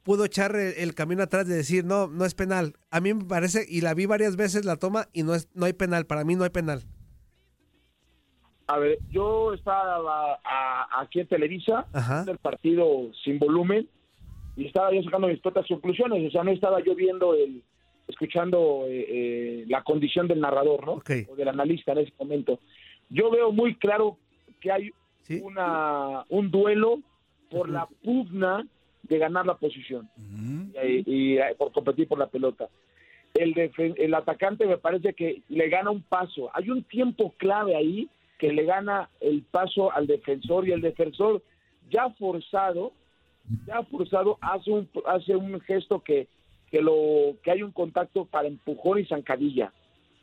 pudo 0.03 0.25
echar 0.25 0.55
el, 0.55 0.73
el 0.77 0.93
camino 0.95 1.23
atrás 1.23 1.47
de 1.47 1.55
decir, 1.55 1.83
no, 1.83 2.07
no 2.07 2.25
es 2.25 2.35
penal. 2.35 2.75
A 2.91 2.99
mí 2.99 3.13
me 3.13 3.25
parece, 3.25 3.65
y 3.67 3.81
la 3.81 3.93
vi 3.93 4.05
varias 4.05 4.35
veces 4.35 4.65
la 4.65 4.75
toma, 4.75 5.07
y 5.13 5.23
no, 5.23 5.33
es, 5.33 5.47
no 5.55 5.65
hay 5.65 5.73
penal. 5.73 6.05
Para 6.05 6.23
mí 6.23 6.35
no 6.35 6.43
hay 6.43 6.49
penal. 6.51 6.83
A 8.67 8.77
ver, 8.79 8.99
yo 9.09 9.53
estaba 9.53 10.39
a- 10.43 11.01
aquí 11.01 11.21
en 11.21 11.27
Televisa, 11.27 11.87
Ajá. 11.93 12.25
el 12.27 12.37
partido 12.37 12.85
sin 13.23 13.39
volumen, 13.39 13.89
y 14.57 14.65
estaba 14.65 14.91
yo 14.91 15.03
sacando 15.03 15.27
mis 15.27 15.39
propias 15.39 15.67
conclusiones, 15.67 16.27
o 16.27 16.31
sea, 16.31 16.43
no 16.43 16.51
estaba 16.51 16.83
yo 16.83 16.95
viendo 16.95 17.35
el, 17.35 17.61
escuchando 18.07 18.85
eh, 18.87 19.05
eh, 19.07 19.65
la 19.67 19.83
condición 19.83 20.27
del 20.27 20.41
narrador, 20.41 20.85
¿no? 20.85 20.93
O 21.29 21.35
del 21.35 21.47
analista 21.47 21.91
en 21.91 21.99
ese 21.99 22.13
momento. 22.19 22.59
Yo 23.09 23.29
veo 23.29 23.51
muy 23.51 23.75
claro 23.75 24.17
que 24.59 24.71
hay 24.71 24.91
una, 25.41 26.25
un 26.29 26.49
duelo 26.49 26.99
por 27.51 27.69
la 27.69 27.87
pugna 28.03 28.65
de 29.03 29.17
ganar 29.19 29.45
la 29.45 29.55
posición 29.55 30.09
y, 30.83 31.03
y, 31.05 31.37
eh, 31.37 31.55
por 31.57 31.71
competir 31.71 32.07
por 32.07 32.17
la 32.17 32.27
pelota. 32.27 32.67
El, 33.33 33.53
el 33.77 34.13
atacante 34.15 34.65
me 34.65 34.77
parece 34.77 35.13
que 35.13 35.43
le 35.49 35.69
gana 35.69 35.91
un 35.91 36.01
paso. 36.01 36.49
Hay 36.53 36.69
un 36.71 36.83
tiempo 36.83 37.33
clave 37.37 37.75
ahí 37.75 38.09
que 38.39 38.51
le 38.51 38.63
gana 38.63 39.09
el 39.19 39.43
paso 39.43 39.91
al 39.91 40.07
defensor 40.07 40.67
y 40.67 40.71
el 40.71 40.81
defensor 40.81 41.43
ya 41.89 42.09
forzado, 42.11 42.93
ya 43.65 43.83
forzado 43.83 44.37
hace 44.41 44.71
un 44.71 44.89
hace 45.05 45.35
un 45.35 45.59
gesto 45.61 46.01
que 46.01 46.27
que 46.71 46.81
lo 46.81 47.35
que 47.43 47.51
hay 47.51 47.63
un 47.63 47.71
contacto 47.71 48.25
para 48.25 48.47
empujón 48.47 48.99
y 48.99 49.05
zancadilla. 49.05 49.71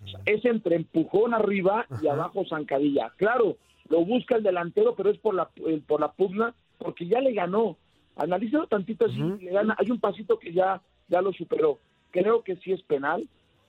O 0.05 0.09
sea, 0.09 0.21
es 0.27 0.45
entre 0.45 0.77
empujón 0.77 1.33
arriba 1.33 1.87
y 2.03 2.09
abajo 2.09 2.45
zancadilla. 2.47 3.11
Claro, 3.17 3.57
lo 3.89 4.05
busca 4.05 4.37
el 4.37 4.43
delantero, 4.43 4.95
pero 4.95 5.11
es 5.11 5.19
por 5.19 5.35
la 5.35 5.49
por 5.87 6.01
la 6.01 6.13
pugna 6.13 6.55
porque 6.79 7.07
ya 7.07 7.21
le 7.21 7.33
ganó. 7.33 7.77
Analízalo 8.17 8.67
tantito 8.67 9.07
así, 9.07 9.21
le 9.41 9.51
gana. 9.53 9.75
Hay 9.79 9.91
un 9.91 9.99
pasito 10.01 10.39
que 10.39 10.53
ya 10.53 10.83
ya 11.09 11.23
lo 11.23 11.33
superó. 11.33 11.79
Creo 12.11 12.43
que 12.43 12.57
sí 12.57 12.73
es 12.73 12.83
penal. 12.83 13.27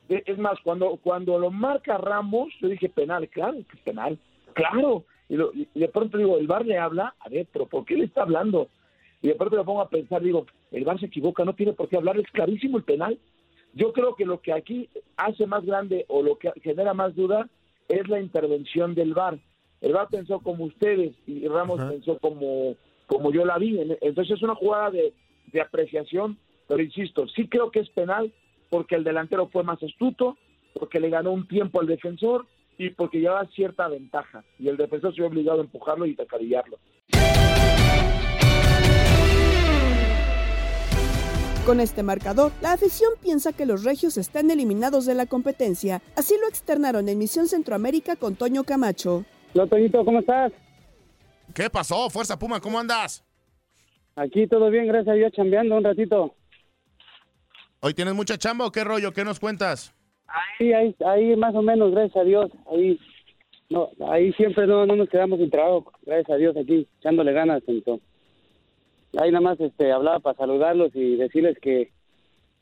Es 0.09 0.37
más, 0.37 0.59
cuando 0.63 0.97
cuando 0.97 1.39
lo 1.39 1.49
marca 1.49 1.97
Ramos, 1.97 2.53
yo 2.61 2.67
dije 2.67 2.89
penal, 2.89 3.27
claro 3.29 3.53
que 3.67 3.77
es 3.77 3.83
penal, 3.83 4.19
claro. 4.53 5.05
Y, 5.29 5.35
lo- 5.35 5.51
y 5.53 5.67
de 5.73 5.87
pronto 5.87 6.17
digo, 6.19 6.37
el 6.37 6.45
bar 6.45 6.63
le 6.65 6.77
habla, 6.77 7.15
a 7.19 7.29
ver, 7.29 7.47
pero 7.51 7.65
¿por 7.65 7.85
qué 7.85 7.95
le 7.95 8.05
está 8.05 8.21
hablando? 8.21 8.67
Y 9.25 9.29
de 9.29 9.33
pronto 9.33 9.57
me 9.57 9.63
pongo 9.63 9.81
a 9.81 9.89
pensar, 9.89 10.21
digo, 10.21 10.45
el 10.71 10.83
bar 10.83 10.99
se 10.99 11.07
equivoca, 11.07 11.43
no 11.43 11.55
tiene 11.55 11.73
por 11.73 11.89
qué 11.89 11.97
hablar, 11.97 12.15
es 12.19 12.27
clarísimo 12.27 12.77
el 12.77 12.83
penal. 12.83 13.17
Yo 13.73 13.91
creo 13.91 14.13
que 14.13 14.23
lo 14.23 14.39
que 14.39 14.53
aquí 14.53 14.87
hace 15.17 15.47
más 15.47 15.65
grande 15.65 16.05
o 16.09 16.21
lo 16.21 16.37
que 16.37 16.51
genera 16.61 16.93
más 16.93 17.15
duda 17.15 17.49
es 17.89 18.07
la 18.07 18.21
intervención 18.21 18.93
del 18.93 19.15
VAR. 19.15 19.39
El 19.81 19.93
VAR 19.93 20.09
pensó 20.09 20.41
como 20.41 20.65
ustedes 20.65 21.15
y 21.25 21.47
Ramos 21.47 21.83
pensó 21.85 22.19
como, 22.19 22.75
como 23.07 23.31
yo 23.31 23.45
la 23.45 23.57
vi. 23.57 23.79
Entonces 23.99 24.37
es 24.37 24.43
una 24.43 24.53
jugada 24.53 24.91
de, 24.91 25.11
de 25.51 25.59
apreciación, 25.59 26.37
pero 26.67 26.83
insisto, 26.83 27.27
sí 27.29 27.47
creo 27.47 27.71
que 27.71 27.79
es 27.79 27.89
penal 27.89 28.31
porque 28.69 28.93
el 28.93 29.03
delantero 29.03 29.47
fue 29.47 29.63
más 29.63 29.81
astuto, 29.81 30.37
porque 30.75 30.99
le 30.99 31.09
ganó 31.09 31.31
un 31.31 31.47
tiempo 31.47 31.81
al 31.81 31.87
defensor 31.87 32.45
y 32.77 32.91
porque 32.91 33.21
llevaba 33.21 33.47
cierta 33.55 33.87
ventaja. 33.87 34.43
Y 34.59 34.67
el 34.67 34.77
defensor 34.77 35.15
se 35.15 35.21
vio 35.21 35.29
obligado 35.29 35.61
a 35.61 35.63
empujarlo 35.63 36.05
y 36.05 36.15
acarillarlo. 36.21 36.77
Con 41.65 41.79
este 41.79 42.03
marcador, 42.03 42.51
la 42.61 42.73
afición 42.73 43.13
piensa 43.23 43.51
que 43.51 43.65
los 43.65 43.83
regios 43.83 44.17
están 44.17 44.51
eliminados 44.51 45.07
de 45.07 45.15
la 45.15 45.25
competencia. 45.25 45.99
Así 46.15 46.35
lo 46.39 46.47
externaron 46.47 47.09
en 47.09 47.17
Misión 47.17 47.47
Centroamérica 47.47 48.15
con 48.15 48.35
Toño 48.35 48.63
Camacho. 48.63 49.25
Hola, 49.55 49.65
Toñito, 49.65 50.05
¿cómo 50.05 50.19
estás? 50.19 50.53
¿Qué 51.55 51.67
pasó? 51.71 52.07
Fuerza 52.11 52.37
Puma, 52.37 52.59
¿cómo 52.59 52.79
andas? 52.79 53.25
Aquí 54.15 54.45
todo 54.45 54.69
bien, 54.69 54.85
gracias 54.85 55.13
a 55.13 55.17
Dios, 55.17 55.31
chambeando 55.31 55.75
un 55.75 55.83
ratito. 55.83 56.35
¿Hoy 57.79 57.95
tienes 57.95 58.13
mucha 58.13 58.37
chamba 58.37 58.67
o 58.67 58.71
qué 58.71 58.83
rollo? 58.83 59.11
¿Qué 59.11 59.25
nos 59.25 59.39
cuentas? 59.39 59.91
Sí, 60.59 60.71
ahí, 60.71 60.95
ahí 61.03 61.35
más 61.35 61.55
o 61.55 61.63
menos, 61.63 61.91
gracias 61.93 62.17
a 62.17 62.23
Dios. 62.25 62.51
Ahí, 62.71 62.99
no, 63.71 63.89
ahí 64.07 64.31
siempre 64.33 64.67
no, 64.67 64.85
no 64.85 64.95
nos 64.95 65.09
quedamos 65.09 65.39
sin 65.39 65.49
trabajo, 65.49 65.91
gracias 66.03 66.29
a 66.29 66.35
Dios, 66.35 66.55
aquí, 66.55 66.87
echándole 66.99 67.33
ganas. 67.33 67.63
Toñito. 67.63 67.99
Ahí 69.17 69.31
nada 69.31 69.41
más 69.41 69.59
este, 69.59 69.91
hablaba 69.91 70.19
para 70.19 70.37
saludarlos 70.37 70.95
y 70.95 71.15
decirles 71.15 71.57
que, 71.59 71.91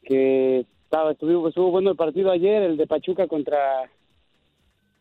que 0.04 0.66
estaba, 0.84 1.12
estuvo, 1.12 1.48
estuvo 1.48 1.72
bueno 1.72 1.92
el 1.92 1.98
partido 1.98 2.32
ayer, 2.32 2.62
el 2.62 2.78
de 2.78 2.88
Pachuca 2.88 3.28
contra, 3.28 3.90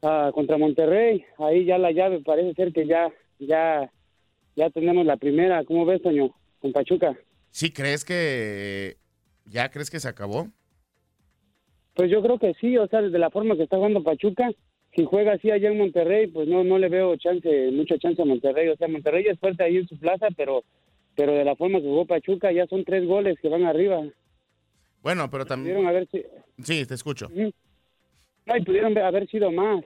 ah, 0.03 0.31
contra 0.35 0.57
Monterrey. 0.57 1.25
Ahí 1.39 1.65
ya 1.65 1.79
la 1.79 1.93
llave 1.93 2.21
parece 2.21 2.55
ser 2.55 2.73
que 2.73 2.87
ya, 2.87 3.13
ya, 3.39 3.91
ya 4.57 4.71
tenemos 4.71 5.05
la 5.05 5.17
primera. 5.17 5.65
¿Cómo 5.65 5.85
ves, 5.85 6.03
Toño? 6.03 6.35
Con 6.61 6.73
Pachuca. 6.73 7.17
¿Sí 7.51 7.73
crees 7.73 8.05
que 8.05 8.97
ya 9.45 9.71
crees 9.71 9.91
que 9.91 10.01
se 10.01 10.09
acabó? 10.09 10.49
Pues 11.95 12.11
yo 12.11 12.23
creo 12.23 12.39
que 12.39 12.55
sí, 12.55 12.79
o 12.79 12.87
sea, 12.87 13.03
de 13.03 13.19
la 13.19 13.31
forma 13.31 13.57
que 13.57 13.65
está 13.65 13.77
jugando 13.77 14.03
Pachuca, 14.03 14.51
si 14.97 15.05
juega 15.05 15.33
así 15.33 15.51
allá 15.51 15.69
en 15.69 15.79
Monterrey, 15.79 16.29
pues 16.29 16.49
no 16.49 16.65
no 16.65 16.79
le 16.79 16.89
veo 16.89 17.17
chance, 17.17 17.71
mucha 17.73 17.99
chance 17.99 18.23
a 18.23 18.25
Monterrey. 18.25 18.69
O 18.69 18.77
sea, 18.77 18.89
Monterrey 18.89 19.27
es 19.27 19.39
fuerte 19.39 19.63
ahí 19.63 19.77
en 19.77 19.89
su 19.89 19.99
plaza, 19.99 20.29
pero 20.35 20.65
pero 21.17 21.33
de 21.33 21.45
la 21.45 21.57
forma 21.57 21.79
que 21.81 21.87
jugó 21.87 22.07
Pachuca 22.07 22.53
ya 22.53 22.67
son 22.67 22.85
tres 22.85 23.07
goles 23.07 23.39
que 23.41 23.49
van 23.49 23.65
arriba. 23.65 24.03
Bueno, 25.03 25.29
pero 25.31 25.45
también... 25.45 25.77
Pudieron 25.77 25.89
haber 25.89 26.09
Sí, 26.63 26.87
te 26.87 26.95
escucho. 26.95 27.29
no, 27.31 28.57
y 28.57 28.63
pudieron 28.65 28.97
haber 28.99 29.29
sido 29.29 29.51
más. 29.51 29.85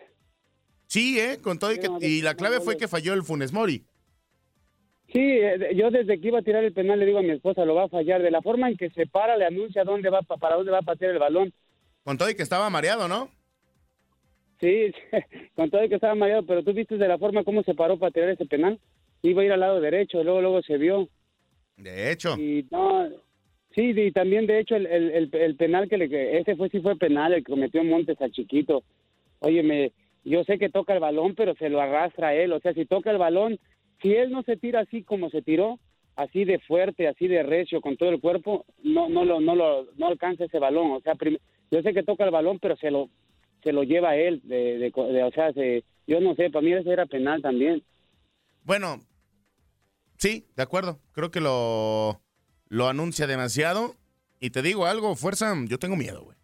Sí, 0.86 1.18
¿eh? 1.18 1.38
Con 1.42 1.58
todo 1.58 1.72
y, 1.72 1.78
que, 1.78 1.88
y 2.00 2.22
la 2.22 2.34
clave 2.34 2.60
fue 2.60 2.76
que 2.76 2.86
falló 2.88 3.12
el 3.14 3.22
Funes 3.22 3.52
Mori. 3.52 3.84
Sí, 5.12 5.20
eh, 5.20 5.74
yo 5.74 5.90
desde 5.90 6.20
que 6.20 6.28
iba 6.28 6.40
a 6.40 6.42
tirar 6.42 6.64
el 6.64 6.72
penal 6.72 6.98
le 6.98 7.06
digo 7.06 7.18
a 7.18 7.22
mi 7.22 7.30
esposa, 7.30 7.64
lo 7.64 7.74
va 7.74 7.84
a 7.84 7.88
fallar. 7.88 8.22
De 8.22 8.30
la 8.30 8.42
forma 8.42 8.68
en 8.68 8.76
que 8.76 8.90
se 8.90 9.06
para, 9.06 9.36
le 9.36 9.46
anuncia 9.46 9.84
dónde 9.84 10.10
va, 10.10 10.22
pa- 10.22 10.36
para 10.36 10.56
dónde 10.56 10.72
va 10.72 10.78
a 10.78 10.82
patear 10.82 11.12
el 11.12 11.18
balón. 11.18 11.52
Con 12.04 12.18
todo 12.18 12.28
y 12.30 12.34
que 12.34 12.42
estaba 12.42 12.68
mareado, 12.70 13.08
¿no? 13.08 13.30
Sí, 14.60 14.92
con 15.54 15.70
todo 15.70 15.84
y 15.84 15.88
que 15.88 15.96
estaba 15.96 16.14
mareado, 16.14 16.44
pero 16.46 16.62
tú 16.62 16.72
viste 16.72 16.96
de 16.96 17.08
la 17.08 17.18
forma 17.18 17.44
cómo 17.44 17.62
se 17.62 17.74
paró 17.74 17.98
para 17.98 18.12
tirar 18.12 18.30
ese 18.30 18.46
penal. 18.46 18.78
Iba 19.22 19.42
a 19.42 19.44
ir 19.44 19.52
al 19.52 19.60
lado 19.60 19.80
derecho, 19.80 20.22
luego 20.22 20.40
luego 20.40 20.62
se 20.62 20.76
vio. 20.76 21.08
De 21.76 22.10
hecho. 22.10 22.36
Y 22.38 22.66
no, 22.70 23.08
sí, 23.74 23.92
y 23.94 24.12
también 24.12 24.46
de 24.46 24.60
hecho 24.60 24.76
el, 24.76 24.86
el, 24.86 25.10
el, 25.10 25.30
el 25.34 25.56
penal 25.56 25.88
que 25.88 25.98
le 25.98 26.38
ese 26.38 26.56
fue 26.56 26.68
sí 26.70 26.80
fue 26.80 26.96
penal 26.96 27.32
el 27.34 27.44
que 27.44 27.52
cometió 27.52 27.84
Montes 27.84 28.20
a 28.20 28.30
Chiquito. 28.30 28.82
Oye, 29.40 29.62
me, 29.62 29.92
yo 30.24 30.42
sé 30.44 30.58
que 30.58 30.70
toca 30.70 30.94
el 30.94 31.00
balón, 31.00 31.34
pero 31.34 31.54
se 31.54 31.68
lo 31.68 31.80
arrastra 31.80 32.34
él. 32.34 32.52
O 32.52 32.60
sea, 32.60 32.72
si 32.72 32.86
toca 32.86 33.10
el 33.10 33.18
balón, 33.18 33.58
si 34.02 34.14
él 34.14 34.30
no 34.30 34.42
se 34.42 34.56
tira 34.56 34.80
así 34.80 35.02
como 35.02 35.30
se 35.30 35.42
tiró, 35.42 35.78
así 36.16 36.44
de 36.44 36.58
fuerte, 36.60 37.06
así 37.08 37.28
de 37.28 37.42
recio, 37.42 37.80
con 37.80 37.96
todo 37.96 38.08
el 38.10 38.20
cuerpo, 38.20 38.64
no 38.82 39.08
no 39.08 39.24
lo 39.24 39.40
no 39.40 39.54
lo 39.54 39.86
no 39.96 40.06
alcanza 40.08 40.44
ese 40.44 40.58
balón. 40.58 40.92
O 40.92 41.00
sea, 41.00 41.14
yo 41.70 41.82
sé 41.82 41.92
que 41.92 42.02
toca 42.02 42.24
el 42.24 42.30
balón, 42.30 42.58
pero 42.58 42.76
se 42.76 42.90
lo 42.90 43.10
se 43.62 43.72
lo 43.72 43.82
lleva 43.82 44.16
él. 44.16 44.40
De, 44.44 44.78
de, 44.78 44.90
de- 44.90 45.22
o 45.24 45.30
sea, 45.32 45.52
se, 45.52 45.84
yo 46.06 46.20
no 46.20 46.34
sé, 46.34 46.48
para 46.50 46.62
mí 46.64 46.72
ese 46.72 46.90
era 46.90 47.04
penal 47.06 47.42
también. 47.42 47.82
Bueno, 48.64 49.00
sí, 50.18 50.46
de 50.56 50.62
acuerdo. 50.62 51.00
Creo 51.12 51.30
que 51.30 51.40
lo, 51.40 52.20
lo 52.68 52.88
anuncia 52.88 53.26
demasiado. 53.26 53.94
Y 54.40 54.50
te 54.50 54.62
digo 54.62 54.86
algo, 54.86 55.16
fuerza, 55.16 55.54
yo 55.66 55.78
tengo 55.78 55.96
miedo, 55.96 56.22
güey. 56.22 56.36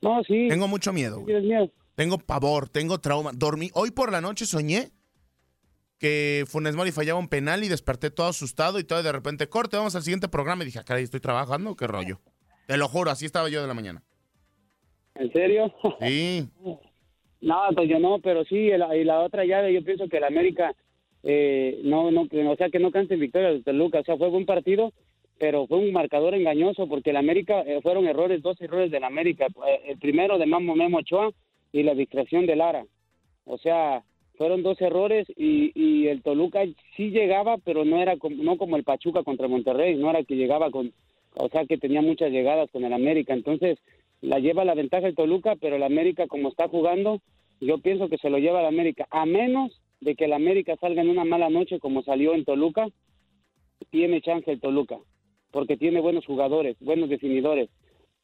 No, 0.00 0.22
sí. 0.24 0.46
Tengo 0.48 0.68
mucho 0.68 0.92
miedo, 0.92 1.20
güey. 1.20 1.70
Tengo 1.96 2.18
pavor, 2.18 2.68
tengo 2.68 2.98
trauma. 3.00 3.32
Dormí, 3.34 3.70
hoy 3.74 3.90
por 3.90 4.12
la 4.12 4.20
noche 4.20 4.46
soñé 4.46 4.92
que 5.98 6.44
Funes 6.46 6.76
Mori 6.76 6.92
fallaba 6.92 7.18
un 7.18 7.28
penal 7.28 7.64
y 7.64 7.68
desperté 7.68 8.10
todo 8.10 8.28
asustado 8.28 8.78
y 8.78 8.84
todo 8.84 9.02
de 9.02 9.10
repente, 9.10 9.48
corte, 9.48 9.76
vamos 9.76 9.96
al 9.96 10.02
siguiente 10.02 10.28
programa. 10.28 10.62
Y 10.62 10.66
dije, 10.66 10.78
ah, 10.78 10.84
caray, 10.84 11.02
estoy 11.02 11.18
trabajando, 11.18 11.74
qué 11.74 11.88
rollo. 11.88 12.20
Te 12.68 12.76
lo 12.76 12.86
juro, 12.88 13.10
así 13.10 13.26
estaba 13.26 13.48
yo 13.48 13.60
de 13.60 13.66
la 13.66 13.74
mañana. 13.74 14.04
¿En 15.16 15.32
serio? 15.32 15.74
Sí. 16.00 16.48
No, 17.40 17.54
pues 17.72 17.88
yo 17.88 18.00
no, 18.00 18.18
pero 18.20 18.44
sí, 18.46 18.56
y 18.56 19.04
la 19.04 19.20
otra 19.20 19.44
llave, 19.44 19.72
yo 19.72 19.84
pienso 19.84 20.08
que 20.08 20.16
el 20.16 20.24
América, 20.24 20.74
eh, 21.22 21.80
no, 21.84 22.10
no, 22.10 22.22
o 22.22 22.56
sea, 22.56 22.70
que 22.70 22.78
no 22.78 22.90
cante 22.90 23.16
victoria 23.16 23.52
de 23.52 23.62
Toluca, 23.62 24.00
o 24.00 24.04
sea, 24.04 24.16
fue 24.16 24.28
buen 24.28 24.46
partido, 24.46 24.92
pero 25.38 25.66
fue 25.66 25.78
un 25.78 25.92
marcador 25.92 26.34
engañoso 26.34 26.88
porque 26.88 27.10
el 27.10 27.16
América, 27.16 27.62
eh, 27.62 27.80
fueron 27.82 28.06
errores, 28.06 28.42
dos 28.42 28.60
errores 28.60 28.90
del 28.90 29.04
América, 29.04 29.46
eh, 29.46 29.80
el 29.86 29.98
primero 29.98 30.38
de 30.38 30.46
Mamo 30.46 30.74
Memo 30.74 30.98
Ochoa 30.98 31.30
y 31.72 31.82
la 31.82 31.94
distracción 31.94 32.46
de 32.46 32.56
Lara, 32.56 32.84
o 33.44 33.58
sea, 33.58 34.02
fueron 34.36 34.62
dos 34.62 34.80
errores 34.80 35.26
y, 35.36 35.72
y 35.74 36.06
el 36.06 36.22
Toluca 36.22 36.64
sí 36.96 37.10
llegaba, 37.10 37.58
pero 37.58 37.84
no 37.84 38.00
era 38.00 38.16
como, 38.16 38.42
no 38.42 38.56
como 38.56 38.76
el 38.76 38.84
Pachuca 38.84 39.24
contra 39.24 39.48
Monterrey, 39.48 39.96
no 39.96 40.10
era 40.10 40.22
que 40.22 40.36
llegaba 40.36 40.70
con, 40.70 40.92
o 41.34 41.48
sea, 41.48 41.66
que 41.66 41.78
tenía 41.78 42.02
muchas 42.02 42.30
llegadas 42.30 42.70
con 42.70 42.84
el 42.84 42.92
América, 42.92 43.34
entonces 43.34 43.78
la 44.20 44.38
lleva 44.38 44.64
la 44.64 44.74
ventaja 44.74 45.06
el 45.06 45.16
Toluca, 45.16 45.56
pero 45.60 45.76
el 45.76 45.82
América 45.82 46.26
como 46.28 46.48
está 46.48 46.68
jugando, 46.68 47.20
yo 47.60 47.78
pienso 47.78 48.08
que 48.08 48.18
se 48.18 48.30
lo 48.30 48.38
lleva 48.38 48.60
el 48.60 48.66
América, 48.66 49.06
a 49.10 49.26
menos 49.26 49.80
de 50.00 50.14
que 50.14 50.26
el 50.26 50.32
América 50.32 50.76
salga 50.80 51.02
en 51.02 51.10
una 51.10 51.24
mala 51.24 51.50
noche 51.50 51.80
como 51.80 52.02
salió 52.02 52.34
en 52.34 52.44
Toluca, 52.44 52.88
tiene 53.90 54.20
chance 54.20 54.50
el 54.50 54.60
Toluca, 54.60 54.98
porque 55.50 55.76
tiene 55.76 56.00
buenos 56.00 56.26
jugadores, 56.26 56.76
buenos 56.80 57.08
definidores, 57.08 57.70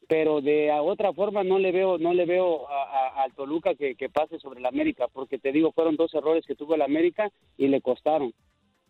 pero 0.08 0.40
de 0.40 0.70
otra 0.72 1.12
forma 1.12 1.42
no 1.44 1.58
le 1.58 1.72
veo, 1.72 1.98
no 1.98 2.12
le 2.12 2.26
veo 2.26 2.66
al 2.68 3.32
Toluca 3.34 3.74
que, 3.74 3.94
que 3.94 4.08
pase 4.08 4.38
sobre 4.38 4.60
el 4.60 4.66
América, 4.66 5.06
porque 5.12 5.38
te 5.38 5.52
digo, 5.52 5.72
fueron 5.72 5.96
dos 5.96 6.12
errores 6.14 6.44
que 6.46 6.54
tuvo 6.54 6.74
el 6.74 6.82
América 6.82 7.30
y 7.56 7.68
le 7.68 7.80
costaron. 7.80 8.32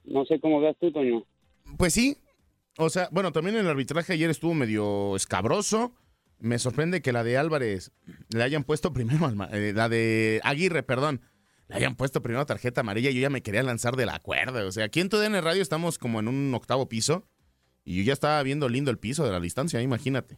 No 0.04 0.24
sé 0.26 0.40
cómo 0.40 0.60
veas 0.60 0.76
tú, 0.78 0.92
Toño. 0.92 1.24
Pues 1.78 1.94
sí, 1.94 2.16
o 2.76 2.90
sea, 2.90 3.08
bueno, 3.12 3.32
también 3.32 3.56
el 3.56 3.68
arbitraje 3.68 4.12
ayer 4.12 4.30
estuvo 4.30 4.54
medio 4.54 5.16
escabroso. 5.16 5.92
Me 6.40 6.58
sorprende 6.58 7.00
que 7.00 7.12
la 7.12 7.22
de 7.22 7.38
Álvarez 7.38 7.92
le 8.30 8.42
hayan 8.42 8.64
puesto 8.64 8.92
primero, 8.92 9.30
eh, 9.52 9.72
la 9.74 9.88
de 9.88 10.40
Aguirre, 10.42 10.82
perdón, 10.82 11.20
le 11.68 11.76
hayan 11.76 11.96
puesto 11.96 12.22
primero 12.22 12.44
tarjeta 12.46 12.82
amarilla. 12.82 13.10
Yo 13.10 13.20
ya 13.20 13.30
me 13.30 13.42
quería 13.42 13.62
lanzar 13.62 13.96
de 13.96 14.06
la 14.06 14.18
cuerda. 14.20 14.64
O 14.66 14.72
sea, 14.72 14.84
aquí 14.84 15.00
en 15.00 15.08
TUDN 15.08 15.42
Radio 15.42 15.62
estamos 15.62 15.98
como 15.98 16.20
en 16.20 16.28
un 16.28 16.54
octavo 16.54 16.88
piso 16.88 17.24
y 17.84 17.98
yo 17.98 18.02
ya 18.04 18.12
estaba 18.12 18.42
viendo 18.42 18.68
lindo 18.68 18.90
el 18.90 18.98
piso 18.98 19.24
de 19.24 19.32
la 19.32 19.40
distancia, 19.40 19.80
imagínate. 19.82 20.36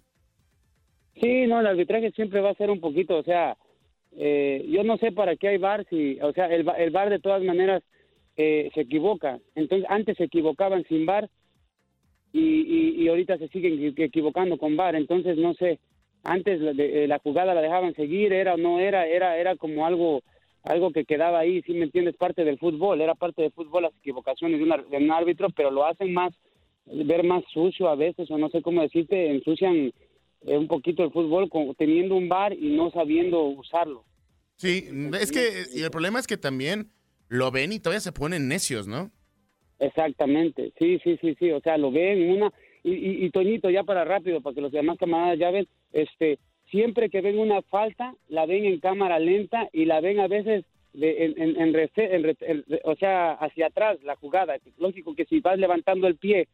Sí, 1.21 1.47
no, 1.47 1.61
el 1.61 1.67
arbitraje 1.67 2.11
siempre 2.13 2.41
va 2.41 2.51
a 2.51 2.57
ser 2.57 2.71
un 2.71 2.81
poquito, 2.81 3.17
o 3.17 3.23
sea, 3.23 3.57
eh, 4.13 4.67
yo 4.69 4.85
no 4.85 4.99
sé 4.99 5.13
para 5.13 5.37
qué 5.37 5.49
hay 5.49 5.59
VAR, 5.59 5.87
si, 5.89 6.19
o 6.21 6.33
sea, 6.33 6.47
el, 6.47 6.67
el 6.77 6.91
VAR 6.91 7.09
de 7.09 7.21
todas 7.21 7.43
maneras 7.43 7.83
eh, 8.37 8.71
se 8.75 8.83
equivoca. 8.83 9.39
Entonces, 9.55 9.87
antes 9.91 10.17
se 10.19 10.25
equivocaban 10.25 10.85
sin 10.89 11.07
VAR 11.07 11.31
y, 12.33 13.03
y, 13.03 13.09
ahorita 13.09 13.39
se 13.39 13.49
siguen 13.49 13.95
equivocando 13.97 14.59
con 14.59 14.77
VAR. 14.77 14.95
Entonces, 14.95 15.39
no 15.39 15.55
sé, 15.55 15.79
antes 16.23 16.61
la, 16.61 16.75
de, 16.75 17.07
la 17.07 17.19
jugada 17.19 17.55
la 17.55 17.63
dejaban 17.63 17.95
seguir, 17.95 18.33
era 18.33 18.55
o 18.55 18.57
no 18.59 18.79
era, 18.79 19.07
era, 19.07 19.39
era 19.39 19.57
como 19.57 19.87
algo 19.87 20.23
algo 20.67 20.91
que 20.91 21.05
quedaba 21.05 21.39
ahí, 21.39 21.63
si 21.63 21.73
me 21.73 21.85
entiendes, 21.85 22.17
parte 22.17 22.45
del 22.45 22.59
fútbol, 22.59 23.01
era 23.01 23.15
parte 23.15 23.43
del 23.43 23.53
fútbol 23.53 23.85
las 23.85 23.95
equivocaciones 23.97 24.59
de, 24.59 24.97
un 24.97 25.11
árbitro, 25.11 25.49
pero 25.51 25.71
lo 25.71 25.87
hacen 25.87 26.13
más, 26.13 26.35
ver 26.87 27.25
más 27.25 27.45
sucio 27.53 27.89
a 27.89 27.95
veces, 27.95 28.31
o 28.31 28.37
no 28.37 28.49
sé 28.51 28.63
cómo 28.63 28.83
decirte, 28.83 29.31
ensucian 29.31 29.93
eh, 30.43 30.59
un 30.59 30.67
poquito 30.67 31.05
el 31.05 31.13
fútbol 31.13 31.49
teniendo 31.79 32.17
un 32.17 32.29
bar 32.29 32.53
y 32.53 32.77
no 32.77 32.91
sabiendo 32.91 33.43
usarlo. 33.45 34.05
Sí, 34.57 34.89
es 35.21 35.31
que, 35.31 35.65
y 35.73 35.83
el 35.83 35.91
problema 35.91 36.19
es 36.19 36.27
que 36.27 36.37
también 36.37 36.89
lo 37.29 37.51
ven 37.51 37.73
y 37.73 37.79
todavía 37.79 38.01
se 38.01 38.13
ponen 38.13 38.49
necios, 38.49 38.89
¿no? 38.89 39.11
Exactamente, 39.79 40.73
sí, 40.79 40.99
sí, 41.05 41.19
sí, 41.21 41.37
sí, 41.39 41.51
o 41.51 41.61
sea, 41.61 41.77
lo 41.77 41.91
ven 41.91 42.31
una 42.31 42.53
y, 42.83 43.27
y, 43.27 43.31
Toñito 43.31 43.69
ya 43.69 43.83
para 43.83 44.05
rápido 44.05 44.41
para 44.41 44.55
que 44.55 44.61
los 44.61 44.71
demás 44.71 44.97
camaradas 44.97 45.39
ya 45.39 45.51
ven, 45.51 45.67
este, 45.93 46.39
siempre 46.77 47.11
que 47.11 47.21
ven 47.21 47.39
una 47.39 47.63
falta 47.63 48.15
la 48.29 48.47
ven 48.47 48.65
en 48.65 48.81
cámara 48.81 49.19
lenta 49.19 49.69
y 49.73 49.87
la 49.87 50.01
ven 50.01 50.21
a 50.21 50.29
veces 50.29 50.65
de, 50.93 51.25
en, 51.25 51.61
en, 51.61 52.65
o 52.85 52.95
sea, 52.97 53.33
hacia 53.33 53.67
atrás 53.67 53.99
la 54.03 54.17
jugada, 54.17 54.57
lógico 54.79 55.15
que 55.15 55.25
si 55.27 55.41
vas 55.41 55.59
levantando 55.59 56.07
el 56.07 56.17
pie 56.17 56.49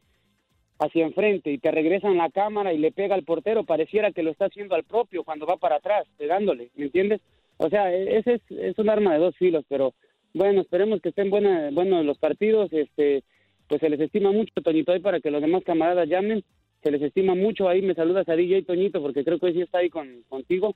hacia 0.79 1.05
enfrente 1.05 1.51
y 1.51 1.59
te 1.59 1.71
regresan 1.71 2.17
la 2.17 2.29
cámara 2.29 2.73
y 2.73 2.77
le 2.77 2.91
pega 2.91 3.15
al 3.15 3.23
portero, 3.23 3.63
pareciera 3.63 4.11
que 4.11 4.23
lo 4.23 4.31
está 4.31 4.45
haciendo 4.45 4.75
al 4.75 4.83
propio 4.83 5.23
cuando 5.23 5.45
va 5.45 5.57
para 5.57 5.75
atrás, 5.75 6.05
pegándole, 6.17 6.71
¿me 6.75 6.85
entiendes? 6.85 7.21
O 7.57 7.69
sea, 7.69 7.93
e, 7.93 8.17
es, 8.17 8.27
es 8.49 8.77
un 8.79 8.89
arma 8.89 9.13
de 9.13 9.19
dos 9.19 9.35
filos, 9.37 9.63
pero 9.69 9.93
bueno, 10.33 10.61
esperemos 10.61 11.01
que 11.01 11.09
estén 11.09 11.29
buenos 11.29 12.05
los 12.05 12.17
partidos. 12.17 12.71
Este, 12.73 13.23
pues 13.67 13.81
se 13.81 13.89
les 13.89 13.99
estima 13.99 14.31
mucho, 14.31 14.53
Toñito, 14.63 14.99
para 15.01 15.19
que 15.19 15.31
los 15.31 15.41
demás 15.41 15.63
camaradas 15.63 16.09
llamen. 16.09 16.43
Se 16.83 16.91
les 16.91 17.01
estima 17.01 17.33
mucho. 17.33 17.69
Ahí 17.69 17.81
me 17.81 17.95
saludas 17.95 18.27
a 18.27 18.35
DJ 18.35 18.63
Toñito, 18.63 19.01
porque 19.01 19.23
creo 19.23 19.39
que 19.39 19.47
hoy 19.47 19.53
sí 19.53 19.61
está 19.61 19.79
ahí 19.79 19.89
con, 19.89 20.23
contigo. 20.27 20.75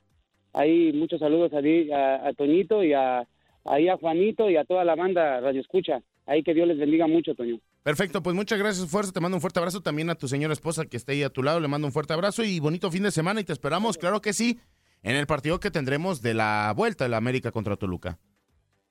Ahí 0.54 0.92
muchos 0.94 1.20
saludos 1.20 1.52
a, 1.52 2.26
a, 2.26 2.32
Toñito 2.32 2.82
y 2.82 2.94
a, 2.94 3.28
ahí 3.64 3.88
a 3.88 3.96
Juanito 3.98 4.48
y 4.48 4.56
a 4.56 4.64
toda 4.64 4.84
la 4.84 4.94
banda 4.94 5.40
Radio 5.40 5.60
Escucha. 5.60 6.00
Ahí 6.26 6.42
que 6.42 6.54
Dios 6.54 6.66
les 6.66 6.78
bendiga 6.78 7.06
mucho, 7.06 7.34
Toño. 7.34 7.58
Perfecto, 7.82 8.22
pues 8.22 8.34
muchas 8.34 8.58
gracias, 8.58 8.90
Fuerza. 8.90 9.12
Te 9.12 9.20
mando 9.20 9.36
un 9.36 9.40
fuerte 9.40 9.60
abrazo 9.60 9.80
también 9.80 10.10
a 10.10 10.14
tu 10.14 10.28
señora 10.28 10.52
esposa 10.52 10.86
que 10.86 10.96
está 10.96 11.12
ahí 11.12 11.22
a 11.22 11.30
tu 11.30 11.42
lado. 11.42 11.60
Le 11.60 11.68
mando 11.68 11.86
un 11.86 11.92
fuerte 11.92 12.12
abrazo 12.12 12.42
y 12.44 12.60
bonito 12.60 12.90
fin 12.90 13.02
de 13.02 13.10
semana. 13.10 13.40
Y 13.40 13.44
te 13.44 13.52
esperamos, 13.52 13.96
claro 13.98 14.20
que 14.20 14.32
sí, 14.32 14.58
en 15.02 15.16
el 15.16 15.26
partido 15.26 15.60
que 15.60 15.70
tendremos 15.70 16.20
de 16.22 16.34
la 16.34 16.72
vuelta 16.76 17.04
de 17.04 17.10
la 17.10 17.18
América 17.18 17.50
contra 17.50 17.76
Toluca. 17.76 18.18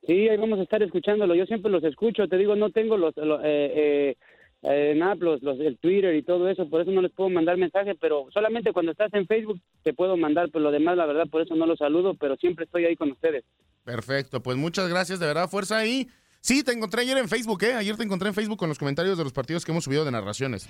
Sí, 0.06 0.30
ahí 0.30 0.38
vamos 0.38 0.58
a 0.60 0.64
estar 0.64 0.82
escuchándolo. 0.82 1.36
Yo 1.36 1.46
siempre 1.46 1.72
los 1.72 1.84
escucho. 1.84 2.28
Te 2.28 2.38
digo, 2.38 2.56
no 2.56 2.72
tengo 2.72 2.96
los, 2.98 3.16
eh, 3.18 3.22
eh, 3.44 4.16
eh, 4.64 4.94
nada, 4.96 5.16
los, 5.16 5.42
el 5.44 5.78
Twitter 5.78 6.16
y 6.16 6.24
todo 6.24 6.50
eso, 6.50 6.70
por 6.70 6.82
eso 6.82 6.92
no 6.92 7.02
les 7.02 7.12
puedo 7.12 7.30
mandar 7.30 7.58
mensaje, 7.58 7.96
pero 7.96 8.28
solamente 8.34 8.74
cuando 8.74 8.92
estás 8.92 9.14
en 9.14 9.28
Facebook 9.28 9.62
te 9.84 9.94
puedo 9.94 10.18
mandar, 10.18 10.50
pero 10.52 10.64
lo 10.64 10.72
demás, 10.72 10.98
la 10.98 11.06
verdad, 11.06 11.28
por 11.30 11.42
eso 11.42 11.56
no 11.56 11.66
los 11.66 11.80
saludo, 11.80 12.16
pero 12.16 12.36
siempre 12.38 12.66
estoy 12.66 12.86
ahí 12.86 12.96
con 12.96 13.12
ustedes. 13.12 13.44
Perfecto, 13.84 14.42
pues 14.42 14.58
muchas 14.58 14.90
gracias, 14.90 15.20
de 15.20 15.28
verdad, 15.28 15.50
fuerza 15.50 15.78
ahí. 15.78 16.08
Sí, 16.42 16.64
te 16.64 16.72
encontré 16.72 17.02
ayer 17.02 17.18
en 17.18 17.30
Facebook, 17.30 17.64
¿eh? 17.64 17.74
Ayer 17.74 17.98
te 17.98 18.04
encontré 18.04 18.30
en 18.30 18.34
Facebook 18.34 18.58
con 18.58 18.70
los 18.70 18.78
comentarios 18.78 19.18
de 19.18 19.24
los 19.24 19.34
partidos 19.34 19.66
que 19.66 19.72
hemos 19.72 19.84
subido 19.84 20.06
de 20.06 20.12
narraciones. 20.12 20.70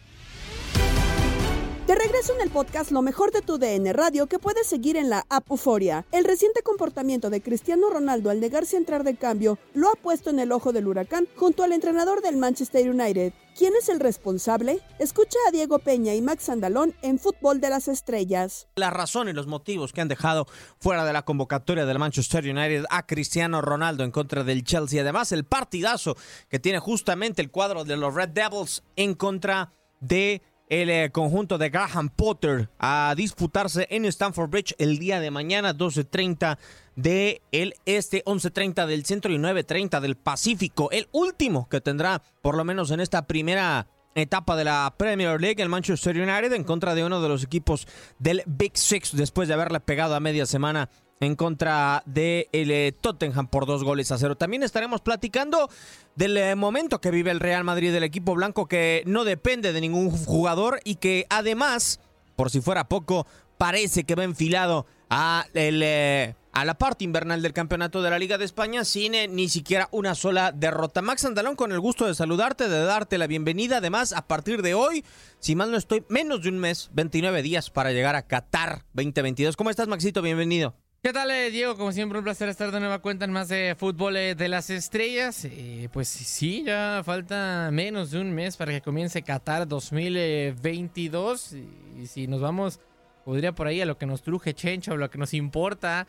De 1.91 1.97
regreso 1.97 2.33
en 2.33 2.39
el 2.39 2.49
podcast 2.49 2.89
Lo 2.91 3.01
mejor 3.01 3.33
de 3.33 3.41
tu 3.41 3.57
DN 3.57 3.91
Radio 3.91 4.27
que 4.27 4.39
puedes 4.39 4.65
seguir 4.65 4.95
en 4.95 5.09
la 5.09 5.25
app 5.27 5.51
Euforia. 5.51 6.05
El 6.13 6.23
reciente 6.23 6.61
comportamiento 6.63 7.29
de 7.29 7.41
Cristiano 7.41 7.89
Ronaldo 7.89 8.29
al 8.29 8.39
negarse 8.39 8.77
a 8.77 8.79
entrar 8.79 9.03
de 9.03 9.17
cambio 9.17 9.59
lo 9.73 9.89
ha 9.89 9.95
puesto 9.95 10.29
en 10.29 10.39
el 10.39 10.53
ojo 10.53 10.71
del 10.71 10.87
huracán 10.87 11.27
junto 11.35 11.63
al 11.63 11.73
entrenador 11.73 12.21
del 12.21 12.37
Manchester 12.37 12.89
United. 12.89 13.33
¿Quién 13.57 13.73
es 13.77 13.89
el 13.89 13.99
responsable? 13.99 14.79
Escucha 14.99 15.37
a 15.49 15.51
Diego 15.51 15.79
Peña 15.79 16.15
y 16.15 16.21
Max 16.21 16.47
Andalón 16.47 16.95
en 17.01 17.19
Fútbol 17.19 17.59
de 17.59 17.69
las 17.69 17.89
Estrellas. 17.89 18.69
La 18.77 18.89
razón 18.89 19.27
y 19.27 19.33
los 19.33 19.47
motivos 19.47 19.91
que 19.91 19.99
han 19.99 20.07
dejado 20.07 20.47
fuera 20.79 21.03
de 21.03 21.11
la 21.11 21.25
convocatoria 21.25 21.85
del 21.85 21.99
Manchester 21.99 22.45
United 22.45 22.85
a 22.89 23.05
Cristiano 23.05 23.61
Ronaldo 23.61 24.05
en 24.05 24.11
contra 24.11 24.45
del 24.45 24.63
Chelsea. 24.63 25.01
Además, 25.01 25.33
el 25.33 25.43
partidazo 25.43 26.15
que 26.47 26.57
tiene 26.57 26.79
justamente 26.79 27.41
el 27.41 27.51
cuadro 27.51 27.83
de 27.83 27.97
los 27.97 28.15
Red 28.15 28.29
Devils 28.29 28.81
en 28.95 29.13
contra 29.13 29.73
de 29.99 30.41
el 30.71 30.89
eh, 30.89 31.09
conjunto 31.11 31.57
de 31.57 31.69
Graham 31.69 32.07
Potter 32.07 32.69
a 32.79 33.13
disputarse 33.17 33.87
en 33.89 34.05
Stamford 34.05 34.49
Bridge 34.49 34.73
el 34.77 34.99
día 34.99 35.19
de 35.19 35.29
mañana, 35.29 35.75
12.30 35.75 36.57
del 36.95 37.75
este, 37.85 38.23
11.30 38.23 38.85
del 38.87 39.03
centro 39.03 39.33
y 39.33 39.37
9.30 39.37 39.99
del 39.99 40.15
Pacífico. 40.15 40.89
El 40.91 41.09
último 41.11 41.67
que 41.67 41.81
tendrá, 41.81 42.23
por 42.41 42.55
lo 42.55 42.63
menos 42.63 42.89
en 42.91 43.01
esta 43.01 43.27
primera 43.27 43.87
etapa 44.15 44.55
de 44.55 44.63
la 44.63 44.95
Premier 44.97 45.41
League, 45.41 45.61
el 45.61 45.67
Manchester 45.67 46.15
United 46.15 46.53
en 46.53 46.63
contra 46.63 46.95
de 46.95 47.03
uno 47.03 47.21
de 47.21 47.27
los 47.27 47.43
equipos 47.43 47.85
del 48.17 48.41
Big 48.45 48.77
Six 48.77 49.13
después 49.17 49.49
de 49.49 49.55
haberle 49.55 49.81
pegado 49.81 50.15
a 50.15 50.21
media 50.21 50.45
semana 50.45 50.89
en 51.21 51.35
contra 51.35 52.03
de 52.05 52.49
eh, 52.51 52.93
Tottenham 52.99 53.47
por 53.47 53.65
dos 53.65 53.83
goles 53.83 54.11
a 54.11 54.17
cero. 54.17 54.35
También 54.35 54.63
estaremos 54.63 55.01
platicando 55.01 55.69
del 56.15 56.35
eh, 56.35 56.55
momento 56.55 56.99
que 56.99 57.11
vive 57.11 57.31
el 57.31 57.39
Real 57.39 57.63
Madrid 57.63 57.93
del 57.93 58.03
equipo 58.03 58.33
blanco 58.35 58.67
que 58.67 59.03
no 59.05 59.23
depende 59.23 59.71
de 59.71 59.81
ningún 59.81 60.09
jugador 60.09 60.79
y 60.83 60.95
que 60.95 61.27
además, 61.29 61.99
por 62.35 62.49
si 62.49 62.59
fuera 62.59 62.89
poco, 62.89 63.27
parece 63.59 64.03
que 64.03 64.15
va 64.15 64.23
enfilado 64.23 64.87
a, 65.11 65.45
el, 65.53 65.83
eh, 65.83 66.33
a 66.53 66.65
la 66.65 66.79
parte 66.79 67.03
invernal 67.03 67.43
del 67.43 67.53
campeonato 67.53 68.01
de 68.01 68.09
la 68.09 68.17
Liga 68.17 68.39
de 68.39 68.45
España 68.45 68.83
sin 68.83 69.11
ni 69.35 69.47
siquiera 69.47 69.89
una 69.91 70.15
sola 70.15 70.51
derrota. 70.51 71.03
Max 71.03 71.23
Andalón, 71.23 71.55
con 71.55 71.71
el 71.71 71.79
gusto 71.79 72.07
de 72.07 72.15
saludarte, 72.15 72.67
de 72.67 72.83
darte 72.83 73.19
la 73.19 73.27
bienvenida. 73.27 73.77
Además, 73.77 74.11
a 74.13 74.27
partir 74.27 74.63
de 74.63 74.73
hoy, 74.73 75.05
si 75.39 75.55
mal 75.55 75.69
no 75.69 75.77
estoy, 75.77 76.03
menos 76.09 76.41
de 76.41 76.49
un 76.49 76.57
mes, 76.57 76.89
29 76.93 77.43
días 77.43 77.69
para 77.69 77.91
llegar 77.91 78.15
a 78.15 78.25
Qatar 78.25 78.85
2022. 78.93 79.55
¿Cómo 79.55 79.69
estás, 79.69 79.87
Maxito? 79.87 80.23
Bienvenido. 80.23 80.73
¿Qué 81.03 81.13
tal, 81.13 81.31
eh, 81.31 81.49
Diego? 81.49 81.75
Como 81.77 81.91
siempre, 81.91 82.19
un 82.19 82.23
placer 82.23 82.47
estar 82.47 82.71
de 82.71 82.79
nueva 82.79 82.99
cuenta 82.99 83.25
en 83.25 83.31
más 83.31 83.49
de 83.49 83.73
fútbol 83.75 84.17
eh, 84.17 84.35
de 84.35 84.47
las 84.47 84.69
estrellas. 84.69 85.45
Eh, 85.45 85.89
pues 85.91 86.07
sí, 86.07 86.63
ya 86.63 87.01
falta 87.03 87.69
menos 87.73 88.11
de 88.11 88.19
un 88.19 88.31
mes 88.31 88.55
para 88.55 88.71
que 88.71 88.81
comience 88.81 89.23
Qatar 89.23 89.67
2022. 89.67 91.53
Y, 91.99 92.05
si 92.05 92.27
nos 92.27 92.39
vamos, 92.39 92.79
podría 93.25 93.51
por 93.51 93.65
ahí 93.65 93.81
a 93.81 93.87
lo 93.87 93.97
que 93.97 94.05
nos 94.05 94.21
truje 94.21 94.53
Chencha 94.53 94.93
o 94.93 94.97
lo 94.97 95.09
que 95.09 95.17
nos 95.17 95.33
importa, 95.33 96.05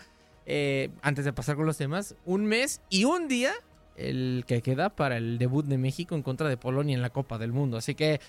antes 1.01 1.25
de 1.25 1.33
pasar 1.33 1.57
con 1.57 1.65
los 1.65 1.79
temas, 1.79 2.15
un 2.27 2.45
mes 2.45 2.83
y 2.91 3.05
un 3.05 3.29
día 3.29 3.55
el 3.97 4.45
que 4.47 4.61
queda 4.61 4.91
para 4.91 5.17
el 5.17 5.39
debut 5.39 5.65
de 5.65 5.79
México 5.79 6.17
en 6.17 6.23
contra 6.23 6.51
de 6.51 6.59
Polonia 6.59 6.95
en 6.95 7.01
la 7.01 7.09
Copa 7.09 7.39
del 7.39 7.53
Mundo. 7.53 7.79
Así 7.79 7.95
que 7.95 8.21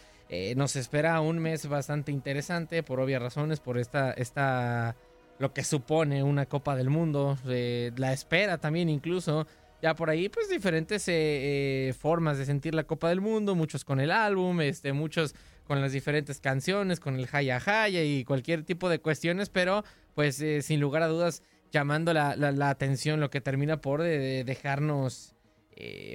nos 0.56 0.78
espera 0.78 1.20
un 1.20 1.40
mes 1.40 1.68
bastante 1.68 2.14
interesante 2.14 2.84
por 2.84 3.02
obvias 3.02 3.22
razones, 3.22 3.60
por 3.60 3.78
esta... 3.78 4.14
esta 4.14 4.96
lo 5.44 5.54
que 5.54 5.66
supone 5.66 6.24
una 6.24 6.46
Copa 6.46 6.74
del 6.74 6.90
Mundo, 6.90 7.38
eh, 7.48 7.92
la 7.98 8.14
espera 8.14 8.58
también 8.58 8.88
incluso. 8.88 9.46
Ya 9.82 9.94
por 9.94 10.10
ahí, 10.10 10.30
pues 10.30 10.48
diferentes 10.50 11.06
eh, 11.10 11.90
eh, 11.90 11.94
formas 11.94 12.38
de 12.38 12.46
sentir 12.46 12.74
la 12.74 12.86
Copa 12.86 13.10
del 13.10 13.20
Mundo, 13.20 13.54
muchos 13.54 13.84
con 13.84 14.00
el 14.00 14.10
álbum, 14.12 14.62
este, 14.62 14.94
muchos 14.94 15.36
con 15.66 15.82
las 15.82 15.92
diferentes 15.92 16.40
canciones, 16.40 17.02
con 17.02 17.20
el 17.20 17.28
Jaya 17.28 17.60
Jaya 17.60 18.02
y 18.04 18.24
cualquier 18.24 18.64
tipo 18.64 18.88
de 18.88 19.00
cuestiones, 19.00 19.50
pero 19.50 19.84
pues 20.16 20.42
sin 20.62 20.80
lugar 20.80 21.04
a 21.04 21.08
dudas 21.08 21.44
llamando 21.74 22.14
la, 22.14 22.70
atención 22.70 23.20
lo 23.20 23.30
que 23.30 23.42
termina 23.42 23.82
por 23.82 24.02
de- 24.02 24.20
de 24.20 24.44
dejarnos 24.46 25.36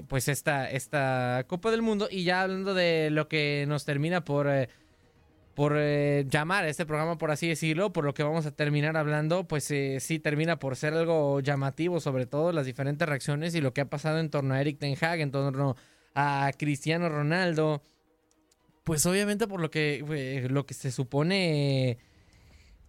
pues 0.06 0.28
esta, 0.28 0.70
esta 0.70 1.44
Copa 1.48 1.70
del 1.70 1.82
Mundo 1.82 2.08
y 2.10 2.24
ya 2.24 2.40
hablando 2.40 2.72
de 2.72 3.10
lo 3.10 3.28
que 3.28 3.66
nos 3.68 3.84
termina 3.84 4.24
por... 4.24 4.48
por 5.58 5.74
eh, 5.76 6.24
llamar 6.30 6.62
a 6.62 6.68
este 6.68 6.86
programa, 6.86 7.18
por 7.18 7.32
así 7.32 7.48
decirlo, 7.48 7.92
por 7.92 8.04
lo 8.04 8.14
que 8.14 8.22
vamos 8.22 8.46
a 8.46 8.52
terminar 8.52 8.96
hablando, 8.96 9.48
pues 9.48 9.68
eh, 9.72 9.98
sí 9.98 10.20
termina 10.20 10.60
por 10.60 10.76
ser 10.76 10.94
algo 10.94 11.40
llamativo, 11.40 11.98
sobre 11.98 12.26
todo 12.26 12.52
las 12.52 12.64
diferentes 12.64 13.08
reacciones 13.08 13.56
y 13.56 13.60
lo 13.60 13.74
que 13.74 13.80
ha 13.80 13.90
pasado 13.90 14.20
en 14.20 14.30
torno 14.30 14.54
a 14.54 14.60
Eric 14.60 14.78
Ten 14.78 14.94
Hag, 15.00 15.18
en 15.18 15.32
torno 15.32 15.74
a 16.14 16.52
Cristiano 16.56 17.08
Ronaldo, 17.08 17.82
pues 18.84 19.04
obviamente 19.04 19.48
por 19.48 19.60
lo 19.60 19.68
que, 19.68 20.04
eh, 20.12 20.46
lo 20.48 20.64
que 20.64 20.74
se 20.74 20.92
supone, 20.92 21.98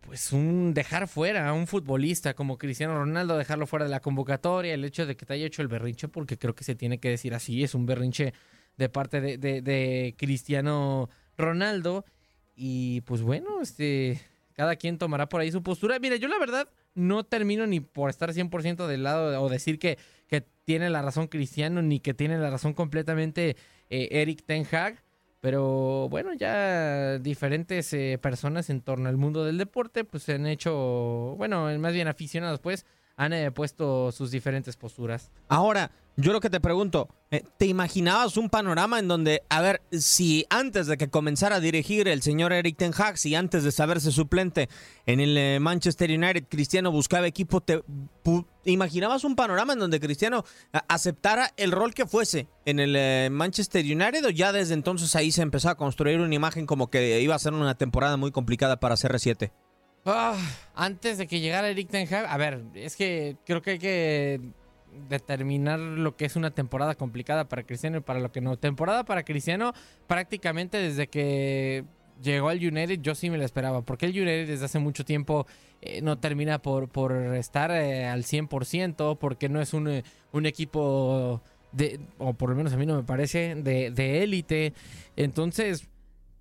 pues 0.02 0.32
un 0.32 0.76
dejar 0.76 1.08
fuera 1.08 1.50
a 1.50 1.54
un 1.54 1.66
futbolista 1.66 2.36
como 2.36 2.60
Cristiano 2.60 2.94
Ronaldo, 2.94 3.36
dejarlo 3.36 3.66
fuera 3.66 3.86
de 3.86 3.92
la 3.92 4.00
convocatoria, 4.00 4.76
el 4.76 4.86
hecho 4.86 5.08
de 5.08 5.18
que 5.18 5.26
te 5.26 5.34
haya 5.34 5.48
hecho 5.48 5.64
el 5.64 5.70
berrinche, 5.70 6.08
porque 6.08 6.38
creo 6.38 6.54
que 6.54 6.64
se 6.64 6.76
tiene 6.76 7.00
que 7.00 7.10
decir 7.10 7.34
así, 7.34 7.64
es 7.64 7.74
un 7.74 7.88
berrinche 7.88 8.32
de 8.78 8.90
parte 8.90 9.22
de- 9.22 9.40
de 9.40 10.14
Cristiano 10.20 11.10
Ronaldo. 11.36 12.06
Y 12.62 13.00
pues 13.02 13.22
bueno, 13.22 13.62
este, 13.62 14.20
cada 14.52 14.76
quien 14.76 14.98
tomará 14.98 15.30
por 15.30 15.40
ahí 15.40 15.50
su 15.50 15.64
postura. 15.64 15.98
Mira, 15.98 16.18
yo 16.18 16.28
la 16.28 16.38
verdad 16.38 16.68
no 16.94 17.24
termino 17.24 17.66
ni 17.66 17.80
por 17.80 18.10
estar 18.10 18.34
100% 18.34 18.86
del 18.86 19.04
lado 19.04 19.42
o 19.42 19.48
decir 19.48 19.80
que, 19.80 19.98
que 20.28 20.42
tiene 20.66 20.90
la 20.90 21.02
razón 21.02 21.30
Cristiano 21.30 21.82
ni 21.82 22.02
que 22.02 22.14
tiene 22.14 22.38
la 22.38 22.50
razón 22.50 22.74
completamente 22.74 23.56
eh, 23.90 24.10
Eric 24.12 24.44
Ten 24.46 24.68
Hag. 24.70 25.02
Pero 25.40 26.10
bueno, 26.10 26.34
ya 26.34 27.18
diferentes 27.20 27.94
eh, 27.94 28.20
personas 28.22 28.70
en 28.70 28.82
torno 28.82 29.08
al 29.08 29.16
mundo 29.16 29.46
del 29.46 29.58
deporte 29.58 30.04
pues 30.04 30.24
se 30.24 30.34
han 30.34 30.46
hecho, 30.46 31.36
bueno, 31.38 31.70
más 31.80 31.94
bien 31.94 32.10
aficionados 32.10 32.60
pues, 32.60 32.86
han 33.20 33.34
eh, 33.34 33.52
puesto 33.52 34.14
sus 34.14 34.32
diferentes 34.32 34.78
posturas. 34.78 35.30
Ahora, 35.50 35.92
yo 36.16 36.32
lo 36.32 36.40
que 36.40 36.50
te 36.50 36.62
pregunto, 36.62 37.10
eh, 37.32 37.44
¿te 37.58 37.66
imaginabas 37.66 38.38
un 38.38 38.50
panorama 38.50 38.98
en 38.98 39.10
donde, 39.10 39.44
a 39.50 39.60
ver, 39.60 39.82
si 39.92 40.46
antes 40.50 40.88
de 40.88 40.96
que 40.96 41.10
comenzara 41.10 41.58
a 41.58 41.60
dirigir 41.60 42.08
el 42.08 42.22
señor 42.22 42.54
Eric 42.54 42.78
Ten 42.78 42.94
Hag, 42.98 43.18
antes 43.38 43.66
de 43.66 43.74
saberse 43.74 44.14
suplente 44.14 44.70
en 45.06 45.20
el 45.20 45.38
eh, 45.38 45.60
Manchester 45.60 46.10
United, 46.10 46.46
Cristiano 46.48 46.94
buscaba 46.94 47.28
equipo, 47.28 47.60
¿te 47.60 47.84
imaginabas 48.64 49.26
un 49.26 49.36
panorama 49.36 49.74
en 49.74 49.80
donde 49.80 50.00
Cristiano 50.00 50.46
aceptara 50.88 51.52
el 51.58 51.74
rol 51.74 51.94
que 51.94 52.06
fuese 52.06 52.48
en 52.64 52.80
el 52.80 53.32
Manchester 53.32 53.84
United 53.84 54.26
o 54.26 54.30
ya 54.30 54.54
desde 54.54 54.76
entonces 54.76 55.14
ahí 55.18 55.34
se 55.34 55.42
empezó 55.42 55.68
a 55.68 55.76
construir 55.76 56.22
una 56.22 56.34
imagen 56.34 56.66
como 56.66 56.90
que 56.90 57.20
iba 57.20 57.36
a 57.36 57.40
ser 57.40 57.52
una 57.52 57.76
temporada 57.76 58.16
muy 58.16 58.32
complicada 58.32 58.80
para 58.80 58.96
CR7? 58.96 59.52
Ah, 60.06 60.36
antes 60.76 61.18
de 61.18 61.28
que 61.28 61.40
llegara 61.40 61.70
Eric 61.70 61.90
Ten 61.90 62.14
Hag, 62.14 62.26
a 62.26 62.38
ver, 62.38 62.64
es 62.74 62.96
que 62.96 63.38
creo 63.46 63.62
que 63.62 63.72
hay 63.72 63.80
que 63.80 64.42
determinar 65.08 65.80
lo 65.80 66.16
que 66.16 66.26
es 66.26 66.36
una 66.36 66.52
temporada 66.52 66.96
complicada 66.96 67.48
para 67.48 67.64
Cristiano 67.64 67.98
y 67.98 68.02
para 68.02 68.20
lo 68.20 68.32
que 68.32 68.42
no. 68.42 68.58
Temporada 68.58 69.04
para 69.06 69.24
Cristiano 69.24 69.74
prácticamente 70.08 70.78
desde 70.78 71.08
que 71.08 71.86
llegó 72.22 72.50
al 72.50 72.58
United 72.58 73.00
yo 73.02 73.16
sí 73.16 73.30
me 73.30 73.38
la 73.38 73.46
esperaba, 73.46 73.82
porque 73.82 74.06
el 74.08 74.12
United 74.12 74.48
desde 74.48 74.66
hace 74.66 74.80
mucho 74.80 75.06
tiempo 75.06 75.46
eh, 75.82 76.02
no 76.02 76.18
termina 76.18 76.62
por, 76.62 76.90
por 76.90 77.14
estar 77.36 77.72
eh, 77.72 78.06
al 78.06 78.24
100%, 78.24 79.18
porque 79.18 79.50
no 79.50 79.62
es 79.62 79.74
un, 79.74 79.88
eh, 79.88 80.04
un 80.32 80.46
equipo 80.46 81.42
de, 81.72 82.00
o 82.18 82.34
por 82.34 82.50
lo 82.50 82.56
menos 82.56 82.74
a 82.74 82.78
mí 82.78 82.86
no 82.86 82.96
me 82.96 83.04
parece, 83.04 83.56
de 83.56 83.92
de 83.92 84.24
élite. 84.24 84.74
Entonces, 85.16 85.89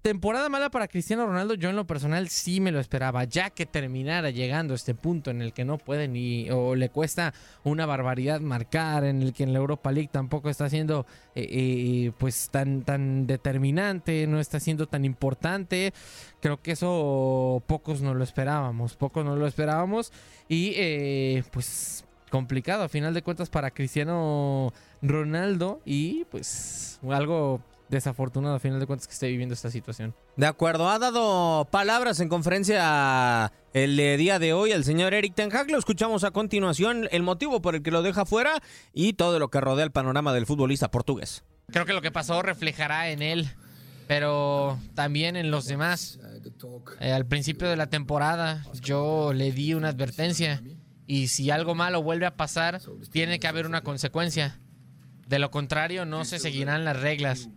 Temporada 0.02 0.48
mala 0.48 0.70
para 0.70 0.87
Cristiano 0.87 1.26
Ronaldo, 1.26 1.54
yo 1.54 1.70
en 1.70 1.76
lo 1.76 1.84
personal 1.84 2.28
sí 2.28 2.61
me 2.61 2.70
lo 2.70 2.78
esperaba, 2.78 3.24
ya 3.24 3.50
que 3.50 3.66
terminara 3.66 4.30
llegando 4.30 4.72
a 4.72 4.76
este 4.76 4.94
punto 4.94 5.32
en 5.32 5.42
el 5.42 5.52
que 5.52 5.64
no 5.64 5.76
puede 5.76 6.06
ni 6.06 6.48
o 6.50 6.76
le 6.76 6.88
cuesta 6.88 7.34
una 7.64 7.84
barbaridad 7.84 8.40
marcar, 8.40 9.02
en 9.04 9.22
el 9.22 9.32
que 9.32 9.42
en 9.42 9.52
la 9.52 9.58
Europa 9.58 9.90
League 9.90 10.08
tampoco 10.12 10.50
está 10.50 10.70
siendo 10.70 11.04
eh, 11.34 11.46
eh, 11.50 12.12
pues 12.16 12.48
tan 12.50 12.82
tan 12.82 13.26
determinante, 13.26 14.28
no 14.28 14.38
está 14.38 14.61
siendo 14.61 14.87
tan 14.87 15.04
importante. 15.04 15.92
Creo 16.40 16.62
que 16.62 16.72
eso 16.72 17.61
pocos 17.66 18.00
no 18.00 18.14
lo 18.14 18.22
esperábamos, 18.22 18.94
pocos 18.94 19.24
no 19.24 19.34
lo 19.34 19.48
esperábamos 19.48 20.12
y 20.48 20.74
eh, 20.76 21.42
pues 21.50 22.04
complicado 22.30 22.84
a 22.84 22.88
final 22.88 23.14
de 23.14 23.22
cuentas 23.22 23.50
para 23.50 23.72
Cristiano 23.72 24.72
Ronaldo 25.02 25.80
y 25.84 26.24
pues 26.26 27.00
algo 27.11 27.61
desafortunado 27.88 28.55
a 28.55 28.59
final 28.59 28.81
de 28.81 28.87
cuentas 28.87 29.07
que 29.07 29.14
esté 29.14 29.29
viviendo 29.29 29.55
esta 29.55 29.70
situación. 29.70 30.14
De 30.37 30.46
acuerdo, 30.46 30.88
ha 30.88 30.98
dado 30.98 31.66
palabras 31.70 32.20
en 32.20 32.29
conferencia 32.29 33.53
el 33.72 33.96
día 33.96 34.38
de 34.38 34.53
hoy 34.53 34.72
el 34.72 34.85
señor 34.85 35.14
Eric 35.14 35.35
Ten 35.35 35.55
Hag. 35.55 35.70
Lo 35.70 35.79
escuchamos 35.79 36.24
a 36.24 36.31
continuación, 36.31 37.09
el 37.11 37.22
motivo 37.22 37.62
por 37.62 37.74
el 37.74 37.83
que 37.83 37.90
lo 37.90 38.03
deja 38.03 38.24
fuera 38.24 38.62
y 38.92 39.14
todo 39.14 39.38
lo 39.38 39.48
que 39.48 39.61
rodea 39.61 39.85
el 39.85 39.92
panorama 39.92 40.33
del 40.33 40.46
futbolista 40.46 40.90
portugués. 40.90 41.44
Creo 41.70 41.85
que 41.85 41.92
lo 41.92 42.03
que 42.03 42.11
pasó 42.11 42.42
reflejará 42.42 43.11
en 43.11 43.22
él, 43.22 43.48
pero 44.07 44.79
también 44.94 45.37
en 45.37 45.51
los 45.51 45.66
demás. 45.66 46.18
Eh, 47.01 47.12
al 47.12 47.27
principio 47.27 47.68
de 47.68 47.77
la 47.77 47.88
temporada 47.88 48.64
yo 48.81 49.33
le 49.33 49.53
di 49.53 49.74
una 49.74 49.88
advertencia 49.88 50.62
y 51.07 51.29
si 51.29 51.51
algo 51.51 51.74
malo 51.74 52.03
vuelve 52.03 52.27
a 52.27 52.37
pasar, 52.37 52.81
tiene 53.11 53.38
que 53.38 53.46
haber 53.48 53.66
una 53.66 53.83
consecuencia. 53.83 54.61
De 55.28 55.38
lo 55.38 55.50
contrario, 55.50 56.06
no 56.06 56.24
se 56.24 56.38
seguirán 56.38 56.86
las 56.86 56.98
reglas. 56.98 57.50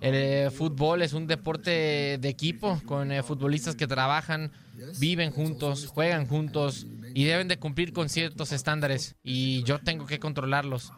El 0.00 0.14
eh, 0.14 0.50
fútbol 0.50 1.00
es 1.00 1.12
un 1.12 1.28
deporte 1.28 2.18
de 2.20 2.28
equipo, 2.28 2.82
con 2.86 3.12
eh, 3.12 3.22
futbolistas 3.22 3.76
que 3.76 3.86
trabajan, 3.86 4.50
viven 4.98 5.30
juntos, 5.30 5.86
juegan 5.86 6.26
juntos 6.26 6.88
y 7.14 7.22
deben 7.22 7.46
de 7.46 7.56
cumplir 7.56 7.92
con 7.92 8.08
ciertos 8.08 8.50
estándares. 8.50 9.14
Y 9.22 9.62
yo 9.62 9.78
tengo 9.78 10.06
que 10.06 10.18
controlarlos. 10.18 10.92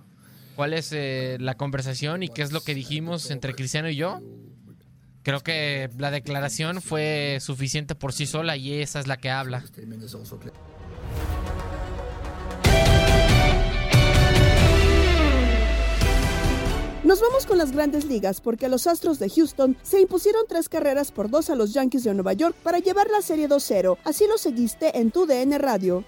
¿Cuál 0.55 0.73
es 0.73 0.91
eh, 0.93 1.37
la 1.39 1.55
conversación 1.55 2.23
y 2.23 2.29
qué 2.29 2.41
es 2.41 2.51
lo 2.51 2.63
que 2.63 2.75
dijimos 2.75 3.31
entre 3.31 3.55
Cristiano 3.55 3.91
y 3.91 3.97
yo? 3.97 4.23
Creo 5.23 5.41
que 5.41 5.91
la 5.99 6.11
declaración 6.11 6.81
fue 6.81 7.37
suficiente 7.41 7.95
por 7.95 8.15
sí 8.15 8.25
sola 8.25 8.57
y 8.57 8.81
esa 8.81 9.01
es 9.01 9.07
la 9.07 9.19
que 9.19 9.29
habla. 9.29 9.63
Nos 17.07 17.21
vamos 17.21 17.47
con 17.47 17.57
las 17.57 17.71
grandes 17.71 18.05
ligas 18.05 18.41
porque 18.41 18.69
los 18.69 18.89
Astros 18.89 19.21
de 19.21 19.31
Houston 19.31 19.77
se 19.81 20.01
impusieron 20.01 20.43
tres 20.49 20.69
carreras 20.69 21.13
por 21.13 21.31
dos 21.31 21.51
a 21.51 21.55
los 21.55 21.73
Yankees 21.73 22.03
de 22.03 22.13
Nueva 22.15 22.33
York 22.33 22.57
para 22.65 22.81
llevar 22.81 23.07
la 23.11 23.23
serie 23.23 23.49
2-0. 23.49 23.97
Así 24.03 24.25
lo 24.27 24.37
seguiste 24.37 24.99
en 24.99 25.13
tu 25.13 25.25
DN 25.25 25.57
Radio. 25.59 26.03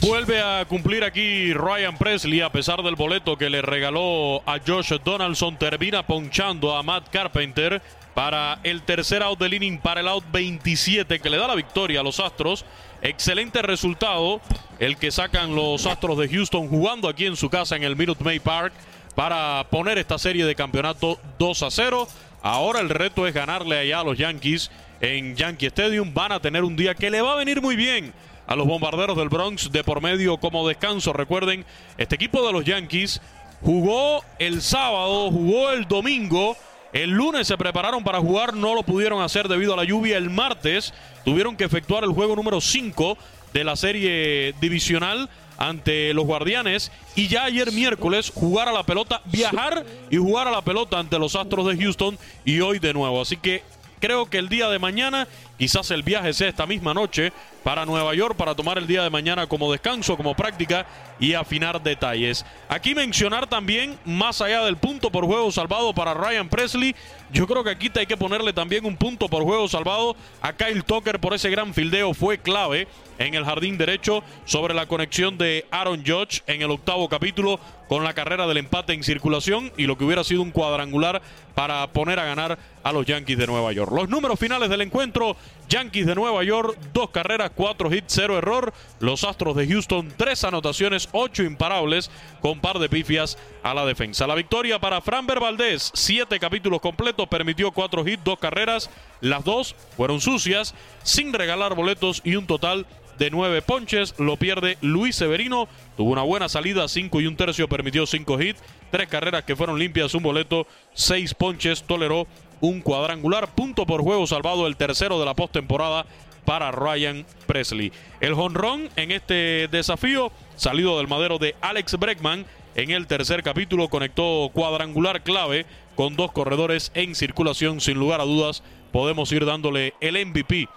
Vuelve 0.00 0.40
a 0.40 0.64
cumplir 0.66 1.04
aquí 1.04 1.52
Ryan 1.52 1.98
Presley 1.98 2.40
a 2.40 2.50
pesar 2.50 2.82
del 2.82 2.96
boleto 2.96 3.36
que 3.36 3.50
le 3.50 3.60
regaló 3.60 4.42
a 4.46 4.58
Josh 4.66 4.94
Donaldson. 5.04 5.58
Termina 5.58 6.06
ponchando 6.06 6.74
a 6.74 6.82
Matt 6.82 7.10
Carpenter 7.10 7.82
para 8.14 8.60
el 8.62 8.82
tercer 8.82 9.22
out 9.22 9.38
del 9.38 9.52
inning, 9.52 9.78
para 9.78 10.00
el 10.00 10.08
out 10.08 10.24
27 10.32 11.18
que 11.18 11.28
le 11.28 11.36
da 11.36 11.48
la 11.48 11.54
victoria 11.54 12.00
a 12.00 12.02
los 12.02 12.18
Astros 12.18 12.64
Excelente 13.04 13.60
resultado 13.60 14.40
el 14.78 14.96
que 14.96 15.10
sacan 15.10 15.54
los 15.54 15.84
Astros 15.84 16.16
de 16.16 16.26
Houston 16.26 16.68
jugando 16.68 17.06
aquí 17.06 17.26
en 17.26 17.36
su 17.36 17.50
casa 17.50 17.76
en 17.76 17.82
el 17.82 17.96
Minute 17.96 18.24
Maid 18.24 18.40
Park 18.40 18.72
para 19.14 19.66
poner 19.68 19.98
esta 19.98 20.18
serie 20.18 20.46
de 20.46 20.54
campeonato 20.54 21.20
2 21.38 21.62
a 21.64 21.70
0. 21.70 22.08
Ahora 22.40 22.80
el 22.80 22.88
reto 22.88 23.26
es 23.26 23.34
ganarle 23.34 23.78
allá 23.78 24.00
a 24.00 24.04
los 24.04 24.16
Yankees 24.16 24.70
en 25.02 25.36
Yankee 25.36 25.66
Stadium. 25.66 26.14
Van 26.14 26.32
a 26.32 26.40
tener 26.40 26.64
un 26.64 26.76
día 26.76 26.94
que 26.94 27.10
le 27.10 27.20
va 27.20 27.34
a 27.34 27.36
venir 27.36 27.60
muy 27.60 27.76
bien 27.76 28.14
a 28.46 28.56
los 28.56 28.66
bombarderos 28.66 29.18
del 29.18 29.28
Bronx 29.28 29.70
de 29.70 29.84
por 29.84 30.00
medio 30.00 30.38
como 30.38 30.66
descanso. 30.66 31.12
Recuerden, 31.12 31.66
este 31.98 32.14
equipo 32.14 32.46
de 32.46 32.54
los 32.54 32.64
Yankees 32.64 33.20
jugó 33.60 34.24
el 34.38 34.62
sábado, 34.62 35.30
jugó 35.30 35.72
el 35.72 35.86
domingo. 35.86 36.56
El 36.94 37.10
lunes 37.10 37.48
se 37.48 37.58
prepararon 37.58 38.04
para 38.04 38.20
jugar, 38.20 38.54
no 38.54 38.72
lo 38.72 38.84
pudieron 38.84 39.20
hacer 39.20 39.48
debido 39.48 39.74
a 39.74 39.76
la 39.76 39.82
lluvia. 39.82 40.16
El 40.16 40.30
martes 40.30 40.94
tuvieron 41.24 41.56
que 41.56 41.64
efectuar 41.64 42.04
el 42.04 42.10
juego 42.10 42.36
número 42.36 42.60
5 42.60 43.18
de 43.52 43.64
la 43.64 43.74
serie 43.74 44.54
divisional 44.60 45.28
ante 45.58 46.14
los 46.14 46.24
Guardianes 46.24 46.92
y 47.16 47.26
ya 47.26 47.44
ayer 47.46 47.72
miércoles 47.72 48.30
jugar 48.32 48.68
a 48.68 48.72
la 48.72 48.84
pelota, 48.84 49.22
viajar 49.24 49.84
y 50.08 50.18
jugar 50.18 50.46
a 50.46 50.52
la 50.52 50.62
pelota 50.62 51.00
ante 51.00 51.18
los 51.18 51.34
Astros 51.34 51.66
de 51.66 51.76
Houston 51.82 52.16
y 52.44 52.60
hoy 52.60 52.78
de 52.78 52.94
nuevo. 52.94 53.20
Así 53.20 53.38
que 53.38 53.64
creo 53.98 54.30
que 54.30 54.38
el 54.38 54.48
día 54.48 54.68
de 54.68 54.78
mañana, 54.78 55.26
quizás 55.58 55.90
el 55.90 56.02
viaje 56.02 56.32
sea 56.32 56.48
esta 56.48 56.66
misma 56.66 56.94
noche 56.94 57.32
para 57.62 57.86
Nueva 57.86 58.14
York 58.14 58.36
para 58.36 58.54
tomar 58.54 58.78
el 58.78 58.86
día 58.86 59.02
de 59.02 59.10
mañana 59.10 59.46
como 59.46 59.72
descanso, 59.72 60.16
como 60.16 60.34
práctica 60.34 60.86
y 61.18 61.32
afinar 61.34 61.82
detalles. 61.82 62.44
Aquí 62.68 62.94
mencionar 62.94 63.46
también, 63.46 63.98
más 64.04 64.40
allá 64.40 64.64
del 64.64 64.76
punto 64.76 65.10
por 65.10 65.24
juego 65.24 65.50
salvado 65.50 65.94
para 65.94 66.12
Ryan 66.12 66.48
Presley, 66.48 66.94
yo 67.32 67.46
creo 67.46 67.64
que 67.64 67.70
aquí 67.70 67.90
hay 67.96 68.06
que 68.06 68.16
ponerle 68.16 68.52
también 68.52 68.84
un 68.84 68.96
punto 68.96 69.28
por 69.28 69.42
juego 69.42 69.66
salvado 69.68 70.14
a 70.42 70.52
Kyle 70.52 70.84
Tucker 70.84 71.18
por 71.18 71.34
ese 71.34 71.50
gran 71.50 71.72
fildeo, 71.72 72.12
fue 72.12 72.38
clave 72.38 72.86
en 73.18 73.34
el 73.34 73.44
jardín 73.44 73.78
derecho 73.78 74.22
sobre 74.44 74.74
la 74.74 74.86
conexión 74.86 75.38
de 75.38 75.66
Aaron 75.70 76.04
Judge 76.04 76.42
en 76.46 76.62
el 76.62 76.70
octavo 76.70 77.08
capítulo 77.08 77.60
con 77.88 78.02
la 78.02 78.14
carrera 78.14 78.46
del 78.46 78.56
empate 78.56 78.92
en 78.92 79.02
circulación 79.02 79.72
y 79.76 79.86
lo 79.86 79.96
que 79.96 80.04
hubiera 80.04 80.24
sido 80.24 80.42
un 80.42 80.50
cuadrangular 80.50 81.22
para 81.54 81.86
poner 81.88 82.18
a 82.18 82.24
ganar 82.24 82.58
a 82.82 82.92
los 82.92 83.06
Yankees 83.06 83.38
de 83.38 83.46
Nueva 83.46 83.72
York. 83.72 83.92
Los 83.92 84.08
números 84.08 84.38
finales 84.38 84.68
del 84.68 84.80
encuentro, 84.80 85.36
Yankees 85.68 86.06
de 86.06 86.14
Nueva 86.14 86.44
York, 86.44 86.78
dos 86.92 87.10
carreras, 87.10 87.50
cuatro 87.54 87.92
hits, 87.92 88.12
cero 88.14 88.36
error. 88.36 88.72
Los 89.00 89.24
Astros 89.24 89.56
de 89.56 89.66
Houston, 89.66 90.12
tres 90.16 90.44
anotaciones, 90.44 91.08
ocho 91.12 91.42
imparables, 91.42 92.10
con 92.40 92.60
par 92.60 92.78
de 92.78 92.88
pifias 92.88 93.38
a 93.62 93.74
la 93.74 93.84
defensa. 93.86 94.26
La 94.26 94.34
victoria 94.34 94.78
para 94.78 95.00
Framber 95.00 95.40
Valdez, 95.40 95.90
siete 95.94 96.38
capítulos 96.38 96.80
completos, 96.80 97.28
permitió 97.28 97.72
cuatro 97.72 98.06
hits, 98.06 98.22
dos 98.22 98.38
carreras. 98.38 98.90
Las 99.20 99.44
dos 99.44 99.74
fueron 99.96 100.20
sucias, 100.20 100.74
sin 101.02 101.32
regalar 101.32 101.74
boletos 101.74 102.20
y 102.24 102.36
un 102.36 102.46
total 102.46 102.86
de 103.18 103.30
nueve 103.30 103.62
ponches. 103.62 104.14
Lo 104.18 104.36
pierde 104.36 104.76
Luis 104.80 105.16
Severino. 105.16 105.68
Tuvo 105.96 106.10
una 106.10 106.22
buena 106.22 106.48
salida, 106.48 106.88
cinco 106.88 107.20
y 107.20 107.26
un 107.26 107.36
tercio, 107.36 107.68
permitió 107.68 108.06
cinco 108.06 108.40
hits, 108.40 108.60
tres 108.90 109.08
carreras 109.08 109.44
que 109.44 109.56
fueron 109.56 109.78
limpias, 109.78 110.14
un 110.14 110.22
boleto, 110.22 110.66
seis 110.92 111.34
ponches, 111.34 111.84
toleró 111.84 112.26
un 112.60 112.80
cuadrangular, 112.80 113.54
punto 113.54 113.86
por 113.86 114.02
juego 114.02 114.26
salvado, 114.26 114.66
el 114.66 114.76
tercero 114.76 115.18
de 115.18 115.26
la 115.26 115.34
postemporada 115.34 116.06
para 116.44 116.70
Ryan 116.70 117.24
Presley. 117.46 117.92
El 118.20 118.34
jonrón 118.34 118.88
en 118.96 119.10
este 119.10 119.68
desafío, 119.68 120.30
salido 120.56 120.98
del 120.98 121.08
madero 121.08 121.38
de 121.38 121.54
Alex 121.60 121.98
Breckman, 121.98 122.46
en 122.74 122.90
el 122.90 123.06
tercer 123.06 123.42
capítulo 123.42 123.88
conectó 123.88 124.50
cuadrangular 124.52 125.22
clave 125.22 125.64
con 125.94 126.16
dos 126.16 126.32
corredores 126.32 126.90
en 126.94 127.14
circulación, 127.14 127.80
sin 127.80 127.98
lugar 127.98 128.20
a 128.20 128.24
dudas, 128.24 128.62
podemos 128.92 129.30
ir 129.32 129.44
dándole 129.44 129.94
el 130.00 130.26
MVP 130.26 130.68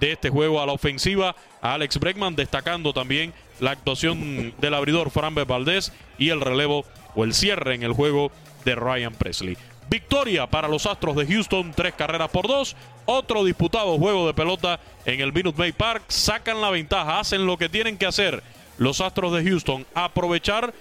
de 0.00 0.12
este 0.12 0.30
juego 0.30 0.60
a 0.60 0.66
la 0.66 0.72
ofensiva 0.72 1.34
a 1.62 1.74
Alex 1.74 1.98
Bregman, 1.98 2.36
destacando 2.36 2.92
también 2.92 3.32
la 3.60 3.70
actuación 3.70 4.54
del 4.58 4.74
abridor 4.74 5.10
Framber 5.10 5.46
Valdés 5.46 5.92
y 6.18 6.28
el 6.30 6.40
relevo 6.40 6.84
o 7.14 7.24
el 7.24 7.32
cierre 7.32 7.74
en 7.74 7.82
el 7.82 7.92
juego 7.92 8.30
de 8.64 8.74
Ryan 8.74 9.14
Presley. 9.14 9.56
Victoria 9.88 10.46
para 10.46 10.68
los 10.68 10.86
Astros 10.86 11.16
de 11.16 11.26
Houston, 11.26 11.72
tres 11.74 11.94
carreras 11.94 12.30
por 12.30 12.48
dos. 12.48 12.76
Otro 13.04 13.44
disputado 13.44 13.98
juego 13.98 14.26
de 14.26 14.34
pelota 14.34 14.80
en 15.04 15.20
el 15.20 15.32
Minute 15.32 15.58
Maid 15.58 15.74
Park. 15.74 16.02
Sacan 16.08 16.60
la 16.60 16.70
ventaja, 16.70 17.20
hacen 17.20 17.46
lo 17.46 17.56
que 17.56 17.68
tienen 17.68 17.96
que 17.96 18.06
hacer 18.06 18.42
los 18.78 19.00
Astros 19.00 19.32
de 19.32 19.44
Houston. 19.44 19.86
Aprovechar 19.94 20.74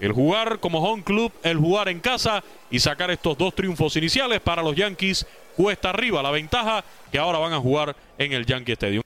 el 0.00 0.12
jugar 0.12 0.58
como 0.60 0.80
home 0.80 1.02
club, 1.02 1.32
el 1.42 1.56
jugar 1.56 1.88
en 1.88 2.00
casa 2.00 2.42
y 2.70 2.80
sacar 2.80 3.10
estos 3.10 3.36
dos 3.36 3.54
triunfos 3.54 3.96
iniciales 3.96 4.40
para 4.40 4.62
los 4.62 4.74
Yankees. 4.74 5.26
Cuesta 5.56 5.90
arriba 5.90 6.22
la 6.22 6.30
ventaja 6.30 6.84
que 7.10 7.18
ahora 7.18 7.38
van 7.38 7.52
a 7.52 7.60
jugar 7.60 7.96
en 8.18 8.32
el 8.32 8.44
Yankee 8.44 8.72
Stadium. 8.72 9.02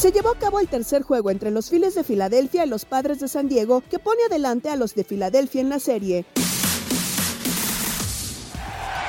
Se 0.00 0.12
llevó 0.12 0.30
a 0.30 0.38
cabo 0.38 0.60
el 0.60 0.66
tercer 0.66 1.02
juego 1.02 1.30
entre 1.30 1.50
los 1.50 1.68
Phillies 1.68 1.94
de 1.94 2.04
Filadelfia 2.04 2.64
y 2.64 2.68
los 2.70 2.86
Padres 2.86 3.20
de 3.20 3.28
San 3.28 3.50
Diego, 3.50 3.82
que 3.82 3.98
pone 3.98 4.22
adelante 4.30 4.70
a 4.70 4.76
los 4.76 4.94
de 4.94 5.04
Filadelfia 5.04 5.60
en 5.60 5.68
la 5.68 5.78
serie. 5.78 6.24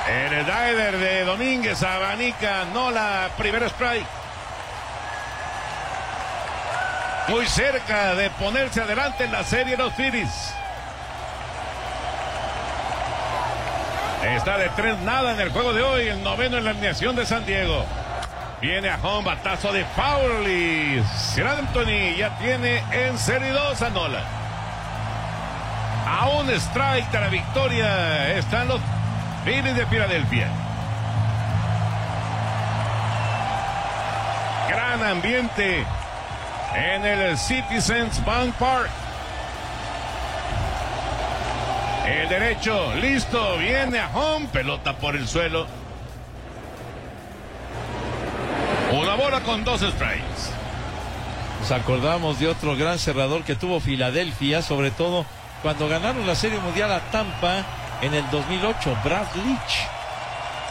En 0.10 0.34
el 0.34 0.46
diver 0.46 0.98
de 0.98 1.24
Domínguez, 1.24 1.82
abanica 1.82 2.66
Nola, 2.74 3.32
primer 3.38 3.64
strike. 3.64 4.06
Muy 7.30 7.46
cerca 7.46 8.14
de 8.16 8.30
ponerse 8.32 8.82
adelante 8.82 9.24
en 9.24 9.32
la 9.32 9.46
serie 9.46 9.78
los 9.78 9.94
Phillies. 9.94 10.54
Está 14.26 14.58
de 14.58 14.68
tres 14.76 15.00
nada 15.04 15.36
en 15.36 15.40
el 15.40 15.52
juego 15.52 15.72
de 15.72 15.84
hoy, 15.84 16.08
el 16.10 16.22
noveno 16.22 16.58
en 16.58 16.66
la 16.66 16.72
alineación 16.72 17.16
de 17.16 17.26
San 17.26 17.46
Diego. 17.46 17.86
Viene 18.62 18.90
a 18.92 19.00
home, 19.02 19.26
batazo 19.26 19.74
de 19.74 19.84
Pauli. 19.96 21.04
Sir 21.18 21.48
Anthony 21.48 22.16
ya 22.16 22.38
tiene 22.38 22.84
en 22.92 23.18
serie 23.18 23.50
2 23.50 23.82
a 23.82 23.90
Nola. 23.90 24.24
A 26.08 26.28
un 26.28 26.48
strike 26.48 27.10
de 27.10 27.20
la 27.20 27.30
victoria 27.30 28.38
están 28.38 28.68
los 28.68 28.80
Phillies 29.44 29.76
de 29.76 29.86
Filadelfia. 29.88 30.48
Gran 34.70 35.04
ambiente 35.06 35.84
en 36.76 37.04
el 37.04 37.38
Citizens 37.40 38.24
Bank 38.24 38.54
Park. 38.60 38.92
El 42.06 42.30
derecho, 42.30 42.94
listo, 42.96 43.58
viene 43.58 44.00
a 44.00 44.10
home, 44.14 44.48
pelota 44.54 44.94
por 44.94 45.16
el 45.16 45.28
suelo. 45.28 45.81
Bola 49.16 49.42
con 49.42 49.64
dos 49.64 49.82
strikes. 49.82 50.52
Nos 51.60 51.72
acordamos 51.72 52.40
de 52.40 52.48
otro 52.48 52.76
gran 52.76 52.98
cerrador 52.98 53.44
que 53.44 53.56
tuvo 53.56 53.80
Filadelfia, 53.80 54.62
sobre 54.62 54.90
todo 54.90 55.26
cuando 55.62 55.88
ganaron 55.88 56.26
la 56.26 56.34
Serie 56.34 56.60
Mundial 56.60 56.92
a 56.92 57.00
Tampa 57.12 57.64
en 58.02 58.14
el 58.14 58.28
2008, 58.32 58.98
Brad 59.04 59.28
Leach. 59.36 59.88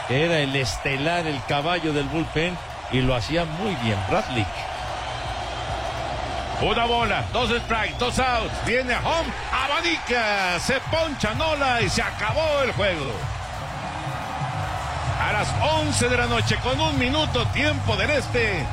Era 0.09 0.39
el 0.39 0.55
estelar, 0.55 1.27
el 1.27 1.41
caballo 1.45 1.93
del 1.93 2.05
bullpen 2.05 2.57
y 2.91 3.01
lo 3.01 3.15
hacía 3.15 3.45
muy 3.45 3.75
bien, 3.75 3.97
Brad 4.09 4.27
Leach. 4.31 4.47
Una 6.61 6.85
bola, 6.85 7.23
dos 7.31 7.49
strikes, 7.49 7.95
dos 7.97 8.19
outs. 8.19 8.65
Viene 8.65 8.93
a 8.93 8.99
home, 8.99 9.31
abanica, 9.51 10.59
se 10.59 10.79
poncha 10.91 11.33
Nola 11.35 11.81
y 11.81 11.89
se 11.89 12.01
acabó 12.01 12.61
el 12.63 12.71
juego. 12.73 13.40
A 15.31 15.33
las 15.33 15.47
11 15.87 16.09
de 16.09 16.17
la 16.17 16.27
noche, 16.27 16.57
con 16.61 16.77
un 16.77 16.99
minuto 16.99 17.47
tiempo 17.53 17.95
del 17.95 18.09
este, 18.09 18.65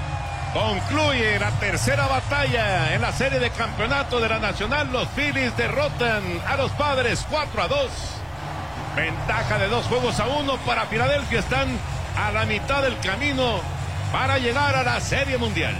concluye 0.52 1.38
la 1.38 1.52
tercera 1.52 2.08
batalla 2.08 2.92
en 2.96 3.00
la 3.00 3.12
serie 3.12 3.38
de 3.38 3.50
campeonato 3.50 4.18
de 4.18 4.28
la 4.28 4.40
Nacional. 4.40 4.90
Los 4.90 5.06
Phillies 5.10 5.56
derrotan 5.56 6.24
a 6.48 6.56
los 6.56 6.72
padres 6.72 7.24
4 7.30 7.62
a 7.62 7.68
2. 7.68 7.78
Ventaja 8.96 9.56
de 9.58 9.68
dos 9.68 9.86
juegos 9.86 10.18
a 10.18 10.26
uno 10.26 10.56
para 10.66 10.86
Filadelfia. 10.86 11.38
Están 11.38 11.68
a 12.16 12.32
la 12.32 12.44
mitad 12.44 12.82
del 12.82 12.98
camino 12.98 13.60
para 14.10 14.38
llegar 14.38 14.74
a 14.74 14.82
la 14.82 15.00
Serie 15.00 15.38
Mundial. 15.38 15.76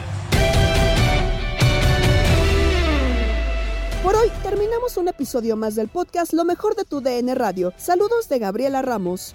Por 4.05 4.15
hoy 4.15 4.31
terminamos 4.45 4.97
un 4.97 5.09
episodio 5.09 5.57
más 5.57 5.75
del 5.75 5.89
podcast 5.89 6.33
Lo 6.33 6.45
mejor 6.45 6.77
de 6.77 6.85
tu 6.85 7.01
DN 7.01 7.35
Radio. 7.35 7.73
Saludos 7.77 8.29
de 8.29 8.39
Gabriela 8.39 8.81
Ramos. 8.81 9.35